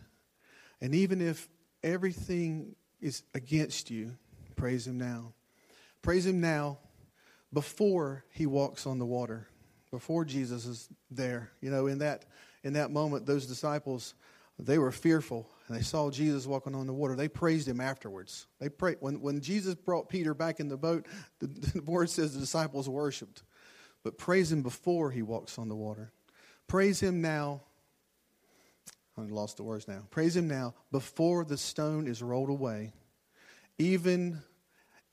And 0.80 0.94
even 0.94 1.20
if 1.20 1.48
everything 1.82 2.76
is 3.00 3.22
against 3.34 3.90
you, 3.90 4.16
praise 4.56 4.86
Him 4.86 4.98
now. 4.98 5.32
Praise 6.02 6.26
Him 6.26 6.40
now 6.40 6.78
before 7.52 8.24
He 8.30 8.46
walks 8.46 8.86
on 8.86 8.98
the 8.98 9.06
water, 9.06 9.48
before 9.90 10.24
Jesus 10.24 10.64
is 10.64 10.88
there. 11.10 11.50
You 11.60 11.70
know, 11.70 11.88
in 11.88 11.98
that, 11.98 12.24
in 12.62 12.74
that 12.74 12.92
moment, 12.92 13.26
those 13.26 13.46
disciples, 13.46 14.14
they 14.58 14.78
were 14.78 14.92
fearful 14.92 15.50
and 15.70 15.78
they 15.78 15.82
saw 15.82 16.10
Jesus 16.10 16.46
walking 16.46 16.74
on 16.74 16.86
the 16.86 16.92
water. 16.92 17.14
They 17.14 17.28
praised 17.28 17.66
him 17.66 17.80
afterwards. 17.80 18.46
They 18.58 18.68
prayed 18.68 18.96
when, 19.00 19.20
when 19.20 19.40
Jesus 19.40 19.74
brought 19.76 20.08
Peter 20.10 20.34
back 20.34 20.60
in 20.60 20.68
the 20.68 20.76
boat. 20.76 21.06
The, 21.38 21.46
the 21.74 21.82
word 21.82 22.10
says 22.10 22.34
the 22.34 22.40
disciples 22.40 22.88
worshipped, 22.88 23.42
but 24.02 24.18
praise 24.18 24.52
him 24.52 24.62
before 24.62 25.10
he 25.10 25.22
walks 25.22 25.58
on 25.58 25.68
the 25.68 25.76
water. 25.76 26.12
Praise 26.66 27.00
him 27.00 27.22
now 27.22 27.62
I 29.20 29.22
lost 29.32 29.56
the 29.56 29.62
words 29.62 29.86
now. 29.86 30.02
Praise 30.10 30.36
Him 30.36 30.48
now 30.48 30.74
before 30.90 31.44
the 31.44 31.56
stone 31.56 32.06
is 32.06 32.22
rolled 32.22 32.50
away. 32.50 32.92
Even 33.78 34.42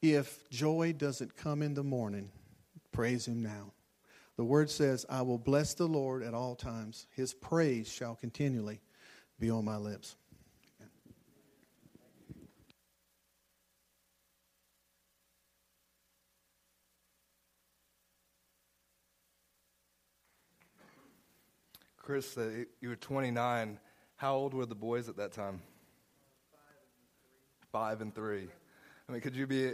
if 0.01 0.49
joy 0.49 0.93
doesn't 0.97 1.35
come 1.35 1.61
in 1.61 1.73
the 1.73 1.83
morning, 1.83 2.29
praise 2.91 3.27
Him 3.27 3.41
now. 3.41 3.73
The 4.37 4.43
word 4.43 4.69
says, 4.69 5.05
I 5.09 5.23
will 5.23 5.39
bless 5.39 5.73
the 5.73 5.87
Lord 5.87 6.23
at 6.23 6.33
all 6.33 6.55
times. 6.55 7.07
His 7.15 7.33
praise 7.33 7.91
shall 7.91 8.15
continually 8.15 8.81
be 9.39 9.49
on 9.49 9.65
my 9.65 9.77
lips. 9.77 10.15
Chris, 22.07 22.37
uh, 22.37 22.63
you 22.79 22.87
were 22.87 22.95
29 22.95 23.77
how 24.15 24.33
old 24.33 24.53
were 24.53 24.65
the 24.65 24.73
boys 24.73 25.09
at 25.09 25.17
that 25.17 25.33
time? 25.33 25.61
Five 27.69 27.99
and 27.99 28.15
three. 28.15 28.47
I 29.09 29.11
mean, 29.11 29.19
could 29.19 29.35
you 29.35 29.45
be? 29.45 29.73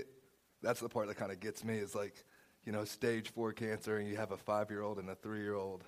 That's 0.63 0.79
the 0.79 0.89
part 0.89 1.07
that 1.09 1.15
kind 1.17 1.31
of 1.31 1.39
gets 1.39 1.63
me. 1.63 1.77
Is 1.77 1.93
like, 1.93 2.25
you 2.65 2.71
know, 2.71 2.85
stage 2.85 3.29
four 3.29 3.53
cancer, 3.53 3.97
and 3.97 4.09
you 4.09 4.15
have 4.15 4.31
a 4.31 4.37
five-year-old 4.37 4.97
and 4.97 5.11
a 5.11 5.15
three-year-old 5.15 5.83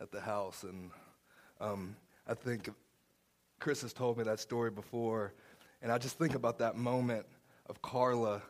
at 0.00 0.12
the 0.12 0.20
house, 0.20 0.62
and 0.62 0.92
um, 1.60 1.96
I 2.28 2.34
think 2.34 2.70
Chris 3.58 3.82
has 3.82 3.92
told 3.92 4.18
me 4.18 4.22
that 4.22 4.38
story 4.38 4.70
before, 4.70 5.34
and 5.82 5.90
I 5.90 5.98
just 5.98 6.16
think 6.16 6.36
about 6.36 6.60
that 6.60 6.76
moment 6.76 7.26
of 7.66 7.82
Carla, 7.82 8.40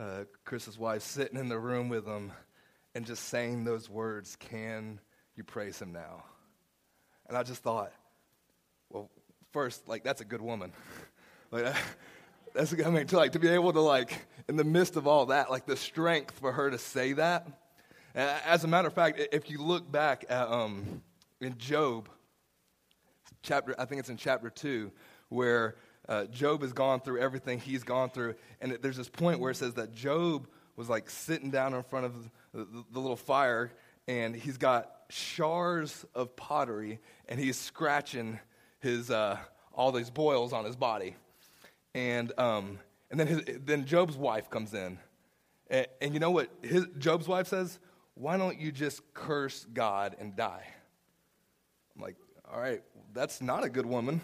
uh, 0.00 0.24
Chris's 0.46 0.78
wife, 0.78 1.02
sitting 1.02 1.38
in 1.38 1.50
the 1.50 1.58
room 1.58 1.90
with 1.90 2.06
him, 2.06 2.32
and 2.94 3.04
just 3.04 3.24
saying 3.24 3.64
those 3.64 3.90
words, 3.90 4.34
"Can 4.36 4.98
you 5.36 5.44
praise 5.44 5.78
him 5.78 5.92
now?" 5.92 6.24
And 7.28 7.36
I 7.36 7.42
just 7.42 7.62
thought 7.62 7.92
well, 8.90 9.10
first, 9.52 9.88
like, 9.88 10.04
that's 10.04 10.20
a 10.20 10.24
good 10.24 10.40
woman. 10.40 10.72
like, 11.50 11.74
that's, 12.54 12.72
I 12.72 12.90
mean, 12.90 13.06
to, 13.06 13.16
like, 13.16 13.32
to 13.32 13.38
be 13.38 13.48
able 13.48 13.72
to, 13.72 13.80
like, 13.80 14.26
in 14.48 14.56
the 14.56 14.64
midst 14.64 14.96
of 14.96 15.06
all 15.06 15.26
that, 15.26 15.50
like, 15.50 15.66
the 15.66 15.76
strength 15.76 16.38
for 16.38 16.52
her 16.52 16.70
to 16.70 16.78
say 16.78 17.12
that. 17.14 17.46
As 18.14 18.64
a 18.64 18.68
matter 18.68 18.88
of 18.88 18.94
fact, 18.94 19.20
if 19.32 19.50
you 19.50 19.60
look 19.60 19.90
back 19.90 20.24
at, 20.30 20.48
um, 20.48 21.02
in 21.40 21.58
Job, 21.58 22.08
chapter, 23.42 23.74
I 23.78 23.84
think 23.84 24.00
it's 24.00 24.08
in 24.08 24.16
chapter 24.16 24.48
2, 24.48 24.90
where 25.28 25.76
uh, 26.08 26.24
Job 26.26 26.62
has 26.62 26.72
gone 26.72 27.00
through 27.00 27.20
everything 27.20 27.60
he's 27.60 27.84
gone 27.84 28.08
through. 28.08 28.34
And 28.60 28.72
there's 28.80 28.96
this 28.96 29.10
point 29.10 29.40
where 29.40 29.50
it 29.50 29.56
says 29.56 29.74
that 29.74 29.92
Job 29.92 30.48
was 30.76 30.88
like 30.88 31.10
sitting 31.10 31.50
down 31.50 31.74
in 31.74 31.82
front 31.82 32.06
of 32.06 32.14
the, 32.54 32.64
the, 32.64 32.84
the 32.92 33.00
little 33.00 33.16
fire, 33.16 33.70
and 34.08 34.34
he's 34.34 34.56
got 34.56 34.95
shards 35.08 36.04
of 36.14 36.36
pottery, 36.36 37.00
and 37.28 37.38
he's 37.38 37.58
scratching 37.58 38.38
his 38.80 39.10
uh, 39.10 39.38
all 39.74 39.92
these 39.92 40.10
boils 40.10 40.52
on 40.52 40.64
his 40.64 40.76
body, 40.76 41.16
and 41.94 42.32
um, 42.38 42.78
and 43.10 43.20
then 43.20 43.26
his, 43.26 43.42
then 43.64 43.84
Job's 43.84 44.16
wife 44.16 44.50
comes 44.50 44.74
in, 44.74 44.98
and, 45.68 45.86
and 46.00 46.14
you 46.14 46.20
know 46.20 46.30
what 46.30 46.50
his, 46.62 46.86
Job's 46.98 47.28
wife 47.28 47.48
says? 47.48 47.78
Why 48.14 48.38
don't 48.38 48.58
you 48.58 48.72
just 48.72 49.02
curse 49.12 49.66
God 49.72 50.16
and 50.18 50.34
die? 50.34 50.64
I'm 51.94 52.02
like, 52.02 52.16
all 52.50 52.58
right, 52.60 52.82
that's 53.12 53.42
not 53.42 53.64
a 53.64 53.68
good 53.68 53.84
woman. 53.84 54.20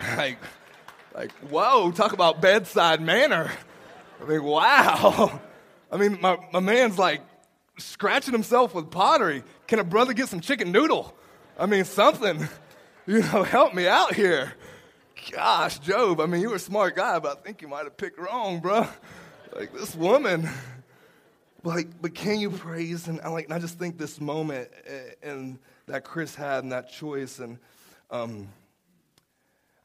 like, 0.16 0.38
like, 1.14 1.32
whoa, 1.50 1.92
talk 1.92 2.12
about 2.12 2.40
bedside 2.40 3.00
manner. 3.00 3.50
I 4.20 4.24
mean, 4.24 4.42
wow. 4.42 5.40
I 5.92 5.96
mean, 5.96 6.18
my, 6.20 6.38
my 6.52 6.60
man's 6.60 6.98
like 6.98 7.22
scratching 7.78 8.32
himself 8.32 8.74
with 8.74 8.90
pottery. 8.90 9.42
Can 9.66 9.78
a 9.78 9.84
brother 9.84 10.12
get 10.12 10.28
some 10.28 10.40
chicken 10.40 10.72
noodle? 10.72 11.14
I 11.58 11.66
mean, 11.66 11.84
something. 11.84 12.48
you 13.06 13.20
know, 13.20 13.42
help 13.42 13.74
me 13.74 13.86
out 13.86 14.14
here. 14.14 14.52
Gosh, 15.30 15.78
Job, 15.78 16.20
I 16.20 16.26
mean, 16.26 16.40
you 16.40 16.50
were 16.50 16.56
a 16.56 16.60
smart 16.60 16.94
guy, 16.94 17.18
but 17.18 17.38
I 17.38 17.40
think 17.40 17.62
you 17.62 17.68
might 17.68 17.84
have 17.84 17.96
picked 17.96 18.18
wrong, 18.18 18.60
bro. 18.60 18.86
Like 19.54 19.72
this 19.72 19.94
woman. 19.94 20.48
Like, 21.64 22.00
but 22.00 22.14
can 22.14 22.38
you 22.38 22.50
praise? 22.50 23.08
And 23.08 23.20
I 23.22 23.28
like, 23.28 23.46
and 23.46 23.54
I 23.54 23.58
just 23.58 23.78
think 23.78 23.98
this 23.98 24.20
moment 24.20 24.68
and 25.22 25.58
that 25.86 26.04
Chris 26.04 26.34
had 26.34 26.62
and 26.62 26.72
that 26.72 26.90
choice, 26.90 27.38
and 27.38 27.58
um, 28.10 28.48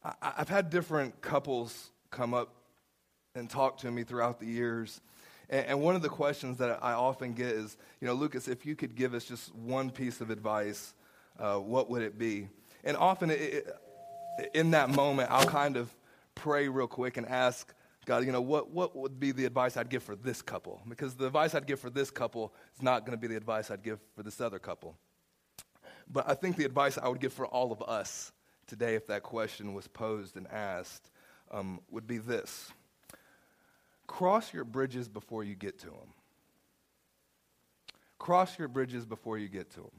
I, 0.04 0.14
I've 0.38 0.50
had 0.50 0.70
different 0.70 1.22
couples 1.22 1.90
come 2.12 2.34
up 2.34 2.54
and 3.34 3.50
talk 3.50 3.80
to 3.80 3.92
me 3.92 4.04
throughout 4.04 4.40
the 4.40 4.46
years. 4.46 5.02
And, 5.52 5.82
one 5.82 5.96
of 5.96 6.02
the 6.02 6.10
questions 6.10 6.58
that 6.60 6.80
I 6.82 6.94
often 6.94 7.34
get 7.34 7.48
is, 7.48 7.78
you 8.00 8.08
know, 8.08 8.14
Lucas, 8.14 8.48
if 8.48 8.66
you 8.66 8.76
could 8.76 8.96
give 8.96 9.14
us 9.14 9.26
just 9.26 9.54
one 9.54 9.92
piece 9.92 10.22
of 10.22 10.30
advice, 10.30 10.94
uh, 11.38 11.58
what 11.58 11.90
would 11.90 12.02
it 12.02 12.18
be? 12.18 12.48
And 12.86 12.96
often 12.96 13.30
it, 13.30 13.68
in 14.54 14.72
that 14.72 14.90
moment, 14.90 15.30
I'll 15.30 15.46
kind 15.46 15.76
of 15.76 15.94
pray 16.36 16.70
real 16.70 16.88
quick 16.88 17.18
and 17.18 17.28
ask 17.28 17.74
God, 18.06 18.26
you 18.26 18.32
know, 18.32 18.42
what, 18.42 18.72
what 18.72 18.96
would 18.96 19.20
be 19.20 19.32
the 19.32 19.46
advice 19.46 19.78
I'd 19.78 19.90
give 19.90 20.02
for 20.02 20.16
this 20.16 20.42
couple? 20.42 20.82
Because 20.90 21.14
the 21.14 21.28
advice 21.28 21.54
I'd 21.54 21.68
give 21.68 21.80
for 21.80 21.92
this 21.92 22.10
couple 22.10 22.52
is 22.76 22.82
not 22.82 23.06
going 23.06 23.16
to 23.16 23.22
be 23.22 23.28
the 23.28 23.36
advice 23.36 23.70
I'd 23.70 23.84
give 23.84 24.00
for 24.16 24.24
this 24.24 24.42
other 24.42 24.58
couple. 24.58 24.98
But 26.12 26.28
I 26.28 26.34
think 26.34 26.56
the 26.56 26.66
advice 26.66 26.98
I 26.98 27.08
would 27.08 27.20
give 27.20 27.32
for 27.32 27.46
all 27.46 27.72
of 27.72 27.82
us 27.84 28.32
today, 28.66 28.96
if 28.96 29.06
that 29.08 29.22
question 29.22 29.74
was 29.74 29.88
posed 29.88 30.36
and 30.36 30.48
asked, 30.48 31.12
um, 31.52 31.80
would 31.92 32.08
be 32.08 32.18
this 32.18 32.72
Cross 34.12 34.54
your 34.54 34.66
bridges 34.66 35.08
before 35.08 35.46
you 35.46 35.56
get 35.56 35.80
to 35.80 35.86
them. 35.86 36.14
Cross 38.20 38.60
your 38.60 38.68
bridges 38.68 39.06
before 39.06 39.38
you 39.38 39.48
get 39.48 39.70
to 39.70 39.78
them. 39.78 39.92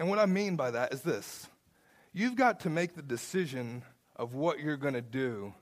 And 0.00 0.10
what 0.10 0.18
I 0.18 0.26
mean 0.26 0.56
by 0.56 0.72
that 0.72 0.92
is 0.92 1.02
this 1.02 1.46
you've 2.12 2.34
got 2.34 2.58
to 2.60 2.68
make 2.68 2.96
the 2.96 3.02
decision 3.02 3.84
of 4.16 4.34
what 4.34 4.58
you're 4.58 4.76
going 4.76 4.94
to 4.94 5.00
do 5.00 5.54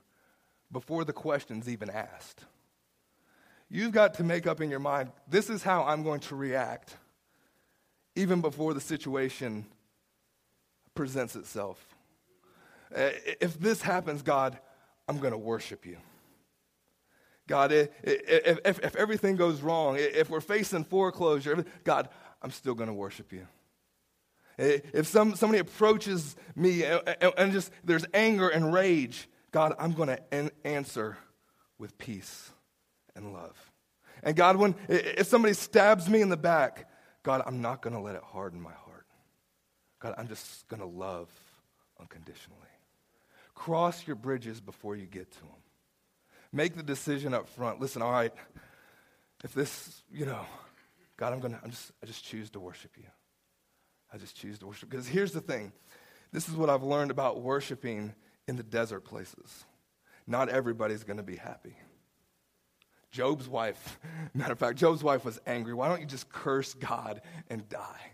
before 0.71 1.05
the 1.05 1.13
question's 1.13 1.69
even 1.69 1.91
asked. 1.91 2.41
You've 3.69 3.91
got 3.91 4.15
to 4.15 4.23
make 4.23 4.47
up 4.47 4.59
in 4.59 4.71
your 4.71 4.79
mind 4.79 5.11
this 5.29 5.51
is 5.51 5.61
how 5.61 5.83
I'm 5.83 6.01
going 6.01 6.21
to 6.21 6.35
react 6.35 6.97
even 8.15 8.41
before 8.41 8.73
the 8.73 8.81
situation 8.81 9.67
presents 10.95 11.35
itself. 11.35 11.96
Uh, 12.95 13.09
if 13.41 13.59
this 13.59 13.81
happens, 13.81 14.21
God, 14.21 14.57
I'm 15.07 15.19
going 15.19 15.31
to 15.31 15.37
worship 15.37 15.85
you. 15.85 15.97
God, 17.47 17.71
if, 17.71 17.89
if, 18.03 18.79
if, 18.83 18.95
everything 18.95 19.37
goes 19.37 19.61
wrong, 19.61 19.95
if 19.97 20.29
we're 20.29 20.41
facing 20.41 20.83
foreclosure, 20.83 21.65
God, 21.85 22.09
I'm 22.41 22.51
still 22.51 22.75
going 22.75 22.87
to 22.87 22.93
worship 22.93 23.31
you. 23.31 23.47
If 24.57 25.07
some, 25.07 25.35
somebody 25.35 25.59
approaches 25.59 26.35
me 26.55 26.83
and, 26.83 27.01
and 27.37 27.51
just 27.53 27.71
there's 27.83 28.05
anger 28.13 28.49
and 28.49 28.73
rage, 28.73 29.29
God, 29.51 29.73
I'm 29.79 29.93
going 29.93 30.09
to 30.09 30.51
answer 30.65 31.17
with 31.77 31.97
peace 31.97 32.51
and 33.15 33.33
love. 33.33 33.55
And 34.23 34.35
God, 34.35 34.57
when 34.57 34.75
if 34.89 35.27
somebody 35.27 35.53
stabs 35.53 36.09
me 36.09 36.21
in 36.21 36.29
the 36.29 36.37
back, 36.37 36.89
God, 37.23 37.43
I'm 37.45 37.61
not 37.61 37.81
going 37.81 37.93
to 37.93 37.99
let 37.99 38.15
it 38.15 38.23
harden 38.23 38.59
my 38.59 38.73
heart. 38.73 39.05
God, 39.99 40.15
I'm 40.17 40.27
just 40.27 40.67
going 40.67 40.79
to 40.79 40.87
love 40.87 41.29
unconditionally. 41.99 42.66
Cross 43.57 44.05
your 44.05 44.15
bridges 44.15 44.61
before 44.61 44.95
you 44.95 45.07
get 45.07 45.31
to 45.31 45.39
them. 45.39 45.49
Make 46.53 46.75
the 46.75 46.83
decision 46.83 47.33
up 47.33 47.49
front. 47.49 47.81
Listen, 47.81 48.03
all 48.03 48.11
right, 48.11 48.31
if 49.43 49.51
this, 49.51 50.03
you 50.13 50.27
know, 50.27 50.45
God, 51.17 51.33
I'm 51.33 51.41
to, 51.41 51.59
I'm 51.63 51.71
just, 51.71 51.91
I 52.01 52.05
just 52.05 52.23
choose 52.23 52.51
to 52.51 52.59
worship 52.59 52.91
you. 52.97 53.07
I 54.13 54.17
just 54.17 54.37
choose 54.37 54.59
to 54.59 54.67
worship. 54.67 54.91
Because 54.91 55.07
here's 55.07 55.31
the 55.31 55.41
thing 55.41 55.71
this 56.31 56.47
is 56.47 56.55
what 56.55 56.69
I've 56.69 56.83
learned 56.83 57.09
about 57.09 57.41
worshiping 57.41 58.13
in 58.47 58.57
the 58.57 58.63
desert 58.63 59.01
places. 59.01 59.65
Not 60.27 60.49
everybody's 60.49 61.03
to 61.17 61.23
be 61.23 61.35
happy. 61.35 61.75
Job's 63.09 63.49
wife, 63.49 63.99
matter 64.35 64.53
of 64.53 64.59
fact, 64.59 64.77
Job's 64.77 65.03
wife 65.03 65.25
was 65.25 65.39
angry. 65.47 65.73
Why 65.73 65.87
don't 65.87 65.99
you 65.99 66.05
just 66.05 66.29
curse 66.29 66.75
God 66.75 67.21
and 67.49 67.67
die? 67.67 68.11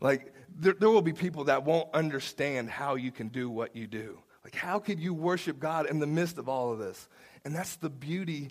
Like, 0.00 0.34
there, 0.56 0.74
there 0.74 0.90
will 0.90 1.02
be 1.02 1.12
people 1.12 1.44
that 1.44 1.64
won't 1.64 1.88
understand 1.94 2.70
how 2.70 2.94
you 2.94 3.10
can 3.10 3.28
do 3.28 3.48
what 3.50 3.74
you 3.74 3.86
do. 3.86 4.18
Like, 4.44 4.54
how 4.54 4.78
could 4.78 5.00
you 5.00 5.14
worship 5.14 5.58
God 5.58 5.86
in 5.86 5.98
the 5.98 6.06
midst 6.06 6.38
of 6.38 6.48
all 6.48 6.72
of 6.72 6.78
this? 6.78 7.08
And 7.44 7.54
that's 7.54 7.76
the 7.76 7.90
beauty 7.90 8.50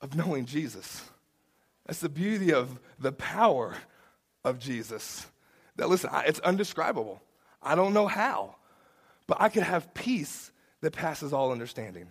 of 0.00 0.14
knowing 0.16 0.46
Jesus. 0.46 1.02
That's 1.86 2.00
the 2.00 2.08
beauty 2.08 2.52
of 2.52 2.80
the 2.98 3.12
power 3.12 3.76
of 4.44 4.58
Jesus. 4.58 5.26
That, 5.76 5.88
listen, 5.88 6.10
it's 6.26 6.40
undescribable. 6.40 7.22
I 7.62 7.74
don't 7.74 7.94
know 7.94 8.06
how, 8.06 8.56
but 9.26 9.40
I 9.40 9.48
could 9.48 9.62
have 9.62 9.92
peace 9.94 10.52
that 10.80 10.92
passes 10.92 11.32
all 11.32 11.52
understanding. 11.52 12.08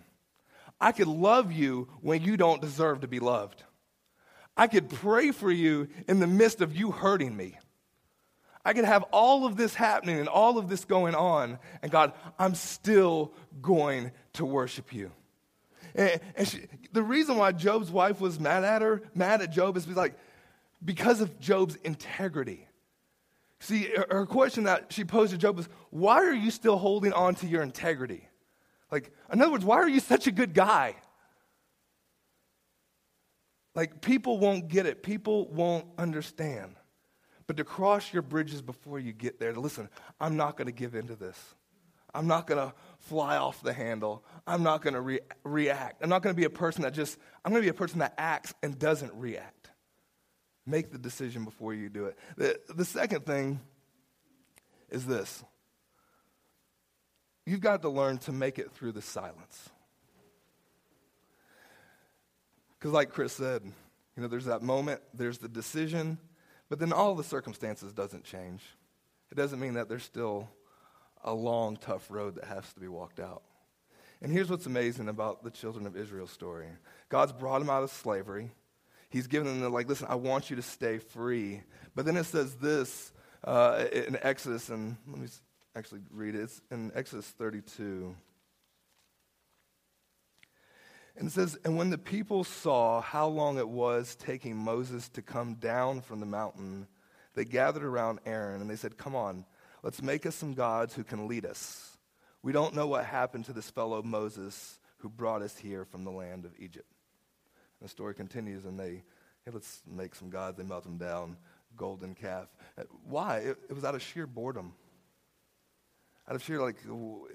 I 0.80 0.92
could 0.92 1.06
love 1.06 1.52
you 1.52 1.88
when 2.00 2.22
you 2.22 2.36
don't 2.36 2.60
deserve 2.60 3.00
to 3.00 3.08
be 3.08 3.20
loved. 3.20 3.62
I 4.56 4.66
could 4.66 4.88
pray 4.88 5.30
for 5.30 5.50
you 5.50 5.88
in 6.08 6.20
the 6.20 6.26
midst 6.26 6.60
of 6.60 6.76
you 6.76 6.90
hurting 6.90 7.36
me. 7.36 7.58
I 8.64 8.72
could 8.72 8.84
have 8.84 9.02
all 9.12 9.46
of 9.46 9.56
this 9.56 9.74
happening 9.74 10.18
and 10.18 10.28
all 10.28 10.58
of 10.58 10.68
this 10.68 10.84
going 10.84 11.14
on, 11.14 11.58
and 11.82 11.92
God, 11.92 12.12
I'm 12.38 12.54
still 12.54 13.32
going 13.60 14.10
to 14.34 14.44
worship 14.44 14.92
you. 14.92 15.12
And, 15.94 16.20
and 16.34 16.48
she, 16.48 16.60
the 16.92 17.02
reason 17.02 17.36
why 17.36 17.52
Job's 17.52 17.90
wife 17.90 18.20
was 18.20 18.40
mad 18.40 18.64
at 18.64 18.80
her, 18.82 19.02
mad 19.14 19.42
at 19.42 19.52
Job, 19.52 19.76
is 19.76 19.86
like, 19.88 20.14
because 20.82 21.20
of 21.20 21.38
Job's 21.38 21.76
integrity. 21.76 22.66
See, 23.60 23.88
her 24.10 24.26
question 24.26 24.64
that 24.64 24.92
she 24.92 25.04
posed 25.04 25.32
to 25.32 25.38
Job 25.38 25.56
was, 25.56 25.68
Why 25.90 26.16
are 26.16 26.34
you 26.34 26.50
still 26.50 26.76
holding 26.76 27.12
on 27.12 27.34
to 27.36 27.46
your 27.46 27.62
integrity? 27.62 28.28
Like, 28.90 29.12
in 29.32 29.40
other 29.40 29.52
words, 29.52 29.64
why 29.64 29.76
are 29.76 29.88
you 29.88 30.00
such 30.00 30.26
a 30.26 30.32
good 30.32 30.54
guy? 30.54 30.96
Like, 33.74 34.00
people 34.00 34.38
won't 34.38 34.68
get 34.68 34.86
it, 34.86 35.02
people 35.02 35.48
won't 35.48 35.86
understand. 35.98 36.76
But 37.46 37.56
to 37.58 37.64
cross 37.64 38.12
your 38.12 38.22
bridges 38.22 38.62
before 38.62 38.98
you 38.98 39.12
get 39.12 39.38
there, 39.38 39.52
to 39.52 39.60
listen, 39.60 39.88
I'm 40.20 40.36
not 40.36 40.56
going 40.56 40.66
to 40.66 40.72
give 40.72 40.94
into 40.94 41.14
this. 41.14 41.38
I'm 42.14 42.26
not 42.26 42.46
going 42.46 42.60
to 42.60 42.74
fly 43.00 43.36
off 43.36 43.60
the 43.62 43.72
handle. 43.72 44.24
I'm 44.46 44.62
not 44.62 44.82
going 44.82 44.94
to 44.94 45.00
re- 45.00 45.20
react. 45.42 46.02
I'm 46.02 46.08
not 46.08 46.22
going 46.22 46.34
to 46.34 46.40
be 46.40 46.46
a 46.46 46.50
person 46.50 46.82
that 46.82 46.94
just, 46.94 47.18
I'm 47.44 47.50
going 47.50 47.62
to 47.62 47.66
be 47.66 47.70
a 47.70 47.78
person 47.78 47.98
that 47.98 48.14
acts 48.16 48.54
and 48.62 48.78
doesn't 48.78 49.12
react. 49.14 49.70
Make 50.64 50.92
the 50.92 50.98
decision 50.98 51.44
before 51.44 51.74
you 51.74 51.90
do 51.90 52.06
it. 52.06 52.18
The, 52.36 52.60
the 52.74 52.84
second 52.84 53.26
thing 53.26 53.60
is 54.90 55.04
this 55.04 55.42
you've 57.44 57.60
got 57.60 57.82
to 57.82 57.88
learn 57.90 58.18
to 58.18 58.32
make 58.32 58.58
it 58.58 58.72
through 58.72 58.92
the 58.92 59.02
silence. 59.02 59.68
Because, 62.78 62.92
like 62.92 63.10
Chris 63.10 63.32
said, 63.32 63.62
you 64.16 64.22
know, 64.22 64.28
there's 64.28 64.44
that 64.46 64.62
moment, 64.62 65.00
there's 65.12 65.38
the 65.38 65.48
decision, 65.48 66.18
but 66.68 66.78
then 66.78 66.92
all 66.92 67.14
the 67.14 67.24
circumstances 67.24 67.92
doesn't 67.92 68.24
change. 68.24 68.62
It 69.30 69.36
doesn't 69.36 69.60
mean 69.60 69.74
that 69.74 69.88
there's 69.88 70.04
still 70.04 70.48
a 71.22 71.34
long, 71.34 71.76
tough 71.76 72.10
road 72.10 72.36
that 72.36 72.44
has 72.44 72.72
to 72.74 72.80
be 72.80 72.88
walked 72.88 73.20
out. 73.20 73.42
And 74.22 74.32
here's 74.32 74.50
what's 74.50 74.66
amazing 74.66 75.08
about 75.08 75.42
the 75.42 75.50
children 75.50 75.86
of 75.86 75.96
Israel's 75.96 76.30
story 76.30 76.68
God's 77.08 77.32
brought 77.32 77.58
them 77.58 77.70
out 77.70 77.82
of 77.82 77.90
slavery. 77.90 78.50
He's 79.10 79.26
given 79.28 79.46
them 79.46 79.60
the, 79.60 79.68
like, 79.68 79.88
listen, 79.88 80.08
I 80.10 80.16
want 80.16 80.50
you 80.50 80.56
to 80.56 80.62
stay 80.62 80.98
free. 80.98 81.62
But 81.94 82.04
then 82.04 82.16
it 82.16 82.24
says 82.24 82.56
this 82.56 83.12
uh, 83.44 83.84
in 83.92 84.18
Exodus, 84.20 84.70
and 84.70 84.96
let 85.06 85.20
me 85.20 85.28
actually 85.76 86.00
read 86.10 86.34
it. 86.34 86.40
It's 86.40 86.60
in 86.70 86.90
Exodus 86.96 87.26
32. 87.26 88.16
And 91.16 91.28
it 91.28 91.32
says, 91.32 91.56
And 91.64 91.76
when 91.76 91.90
the 91.90 91.98
people 91.98 92.44
saw 92.44 93.00
how 93.00 93.28
long 93.28 93.58
it 93.58 93.68
was 93.68 94.16
taking 94.16 94.56
Moses 94.56 95.08
to 95.10 95.22
come 95.22 95.54
down 95.54 96.00
from 96.00 96.20
the 96.20 96.26
mountain, 96.26 96.88
they 97.34 97.44
gathered 97.44 97.84
around 97.84 98.20
Aaron 98.26 98.60
and 98.60 98.70
they 98.70 98.76
said, 98.76 98.96
Come 98.96 99.14
on, 99.14 99.44
let's 99.82 100.02
make 100.02 100.26
us 100.26 100.34
some 100.34 100.54
gods 100.54 100.94
who 100.94 101.04
can 101.04 101.28
lead 101.28 101.46
us. 101.46 101.96
We 102.42 102.52
don't 102.52 102.74
know 102.74 102.86
what 102.86 103.04
happened 103.04 103.46
to 103.46 103.52
this 103.52 103.70
fellow 103.70 104.02
Moses 104.02 104.78
who 104.98 105.08
brought 105.08 105.42
us 105.42 105.56
here 105.56 105.84
from 105.84 106.04
the 106.04 106.10
land 106.10 106.44
of 106.44 106.52
Egypt. 106.58 106.86
The 107.80 107.88
story 107.88 108.14
continues, 108.14 108.64
and 108.64 108.80
they, 108.80 109.02
hey, 109.44 109.50
let's 109.52 109.82
make 109.86 110.14
some 110.14 110.30
gods. 110.30 110.56
They 110.56 110.64
melt 110.64 110.84
them 110.84 110.96
down, 110.96 111.36
golden 111.76 112.14
calf. 112.14 112.48
Uh, 112.78 112.84
why? 113.04 113.38
It, 113.38 113.58
it 113.68 113.72
was 113.74 113.84
out 113.84 113.94
of 113.94 114.02
sheer 114.02 114.26
boredom. 114.26 114.72
Out 116.26 116.34
of 116.34 116.42
sheer, 116.42 116.60
like, 116.62 116.76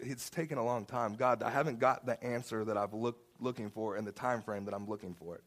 it's 0.02 0.32
taken 0.32 0.58
a 0.58 0.66
long 0.66 0.86
time. 0.86 1.16
God, 1.16 1.44
I 1.44 1.52
haven't 1.52 1.80
got 1.80 2.08
the 2.08 2.24
answer 2.24 2.66
that 2.66 2.78
I've 2.78 2.94
look, 2.94 3.18
looking 3.40 3.70
for 3.70 3.98
in 3.98 4.06
the 4.06 4.12
time 4.12 4.42
frame 4.42 4.66
that 4.66 4.74
I'm 4.74 4.88
looking 4.88 5.14
for 5.14 5.36
it. 5.36 5.44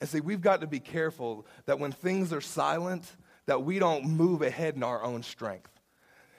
And 0.00 0.08
see, 0.08 0.20
we've 0.20 0.40
got 0.40 0.62
to 0.62 0.66
be 0.66 0.80
careful 0.80 1.46
that 1.66 1.78
when 1.78 1.92
things 1.92 2.32
are 2.32 2.40
silent, 2.40 3.04
that 3.46 3.62
we 3.62 3.78
don't 3.78 4.04
move 4.04 4.42
ahead 4.42 4.74
in 4.74 4.82
our 4.82 5.02
own 5.02 5.22
strength. 5.22 5.70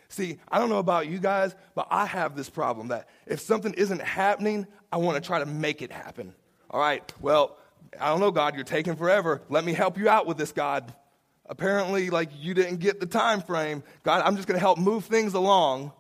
See, 0.10 0.38
I 0.52 0.60
don't 0.60 0.70
know 0.70 0.80
about 0.80 1.08
you 1.08 1.18
guys, 1.18 1.56
but 1.74 1.88
I 1.90 2.06
have 2.06 2.36
this 2.36 2.50
problem 2.50 2.90
that 2.90 3.08
if 3.26 3.40
something 3.40 3.74
isn't 3.74 4.02
happening, 4.02 4.68
I 4.92 4.98
want 4.98 5.16
to 5.16 5.26
try 5.26 5.40
to 5.40 5.46
make 5.46 5.82
it 5.82 5.92
happen. 5.92 6.36
All 6.70 6.80
right, 6.80 7.12
well, 7.20 7.58
I 8.00 8.10
don't 8.10 8.20
know, 8.20 8.32
God, 8.32 8.56
you're 8.56 8.64
taking 8.64 8.96
forever. 8.96 9.42
Let 9.50 9.64
me 9.64 9.74
help 9.74 9.98
you 9.98 10.10
out 10.10 10.28
with 10.28 10.38
this, 10.38 10.52
God. 10.52 10.94
Apparently, 11.48 12.10
like 12.10 12.30
you 12.38 12.54
didn't 12.54 12.78
get 12.78 13.00
the 13.00 13.06
time 13.06 13.42
frame. 13.42 13.84
God, 14.04 14.22
I'm 14.26 14.36
just 14.36 14.48
going 14.48 14.56
to 14.56 14.62
help 14.62 14.78
move 14.78 15.06
things 15.06 15.34
along. 15.34 15.92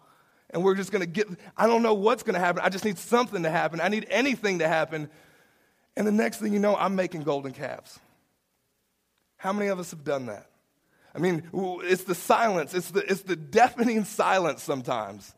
And 0.53 0.63
we're 0.63 0.75
just 0.75 0.91
going 0.91 1.01
to 1.01 1.07
get, 1.07 1.27
I 1.57 1.65
don't 1.65 1.81
know 1.81 1.95
what's 1.95 2.21
going 2.21 2.35
to 2.35 2.39
happen. 2.39 2.61
I 2.63 2.69
just 2.69 2.85
need 2.85 2.99
something 2.99 3.43
to 3.43 3.49
happen. 3.49 3.81
I 3.81 3.87
need 3.87 4.05
anything 4.09 4.59
to 4.59 4.67
happen. 4.67 5.09
And 5.97 6.05
the 6.05 6.11
next 6.11 6.37
thing 6.37 6.53
you 6.53 6.59
know, 6.59 6.75
I'm 6.75 6.95
making 6.95 7.23
golden 7.23 7.51
calves. 7.51 7.99
How 9.37 9.51
many 9.51 9.67
of 9.67 9.79
us 9.79 9.91
have 9.91 10.03
done 10.03 10.27
that? 10.27 10.47
I 11.15 11.19
mean, 11.19 11.43
it's 11.53 12.03
the 12.05 12.15
silence, 12.15 12.73
it's 12.73 12.91
the, 12.91 12.99
it's 13.01 13.21
the 13.21 13.35
deafening 13.35 14.03
silence 14.03 14.63
sometimes. 14.63 15.33